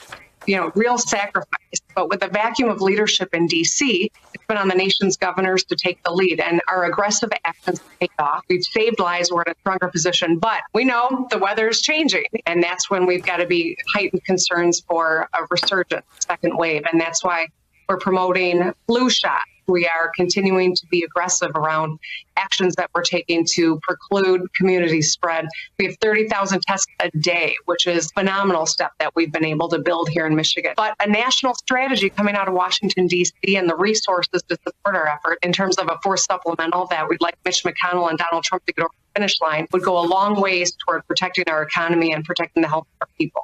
You 0.47 0.57
know, 0.57 0.73
real 0.75 0.99
sacrifice. 0.99 1.82
But 1.95 2.09
with 2.09 2.21
the 2.21 2.29
vacuum 2.29 2.69
of 2.71 2.81
leadership 2.81 3.29
in 3.33 3.49
DC, 3.49 4.09
it's 4.35 4.45
been 4.49 4.57
on 4.57 4.69
the 4.69 4.75
nation's 4.75 5.17
governors 5.17 5.65
to 5.65 5.77
take 5.77 5.99
the 6.05 6.13
lead, 6.13 6.41
and 6.41 6.61
our 6.69 6.85
aggressive 6.85 7.31
actions 7.45 7.81
paid 8.01 8.11
off. 8.19 8.43
We've 8.49 8.65
saved 8.65 8.99
lives. 8.99 9.31
We're 9.31 9.43
in 9.43 9.53
a 9.53 9.55
stronger 9.61 9.89
position, 9.89 10.39
but 10.39 10.61
we 10.75 10.85
know 10.85 11.27
the 11.31 11.39
weather 11.39 11.69
is 11.69 11.83
changing, 11.83 12.25
and 12.47 12.63
that's 12.63 12.91
when 12.91 13.07
we've 13.07 13.25
got 13.25 13.37
to 13.39 13.47
be 13.47 13.77
heightened 13.95 14.25
concerns 14.25 14.83
for 14.89 15.29
a 15.35 15.43
resurgent 15.51 16.05
second 16.21 16.57
wave, 16.57 16.83
and 16.91 17.01
that's 17.01 17.23
why 17.23 17.47
we're 17.89 17.99
promoting 17.99 18.73
flu 18.87 19.11
shot 19.11 19.43
we 19.73 19.89
are 19.89 20.13
continuing 20.15 20.77
to 20.77 20.87
be 20.87 21.03
aggressive 21.03 21.51
around 21.55 21.99
actions 22.37 22.75
that 22.77 22.91
we're 22.95 23.03
taking 23.03 23.47
to 23.55 23.81
preclude 23.83 24.53
community 24.55 25.01
spread. 25.01 25.47
We 25.79 25.87
have 25.87 25.97
30,000 26.01 26.61
tests 26.63 26.87
a 27.01 27.11
day, 27.19 27.55
which 27.65 27.87
is 27.87 28.11
phenomenal 28.13 28.67
step 28.67 28.93
that 29.01 29.17
we've 29.17 29.33
been 29.33 29.45
able 29.45 29.69
to 29.71 29.79
build 29.79 30.11
here 30.11 30.27
in 30.27 30.37
Michigan. 30.37 30.75
But 30.77 30.95
a 31.01 31.09
national 31.09 31.55
strategy 31.55 32.11
coming 32.11 32.35
out 32.35 32.49
of 32.49 32.55
Washington, 32.55 33.07
D.C., 33.07 33.57
and 33.57 33.69
the 33.69 33.77
resources 33.77 34.43
to 34.49 34.59
support 34.63 34.95
our 34.95 35.09
effort 35.09 35.39
in 35.43 35.53
terms 35.53 35.79
of 35.79 35.89
a 35.89 35.99
force 36.03 36.25
supplemental 36.25 36.87
that 36.89 37.09
we'd 37.09 37.23
like 37.23 37.37
Mitch 37.45 37.65
McConnell 37.65 38.11
and 38.11 38.19
Donald 38.19 38.45
Trump 38.45 38.65
to 38.67 38.73
get 38.75 38.83
over 38.83 38.93
the 39.15 39.21
finish 39.21 39.41
line 39.41 39.67
would 39.73 39.83
go 39.83 39.99
a 39.99 40.05
long 40.07 40.41
ways 40.41 40.77
toward 40.87 41.07
protecting 41.07 41.45
our 41.49 41.63
economy 41.63 42.13
and 42.13 42.25
protecting 42.25 42.63
the 42.63 42.69
health 42.69 42.87
of 43.01 43.07
our 43.07 43.09
people. 43.19 43.41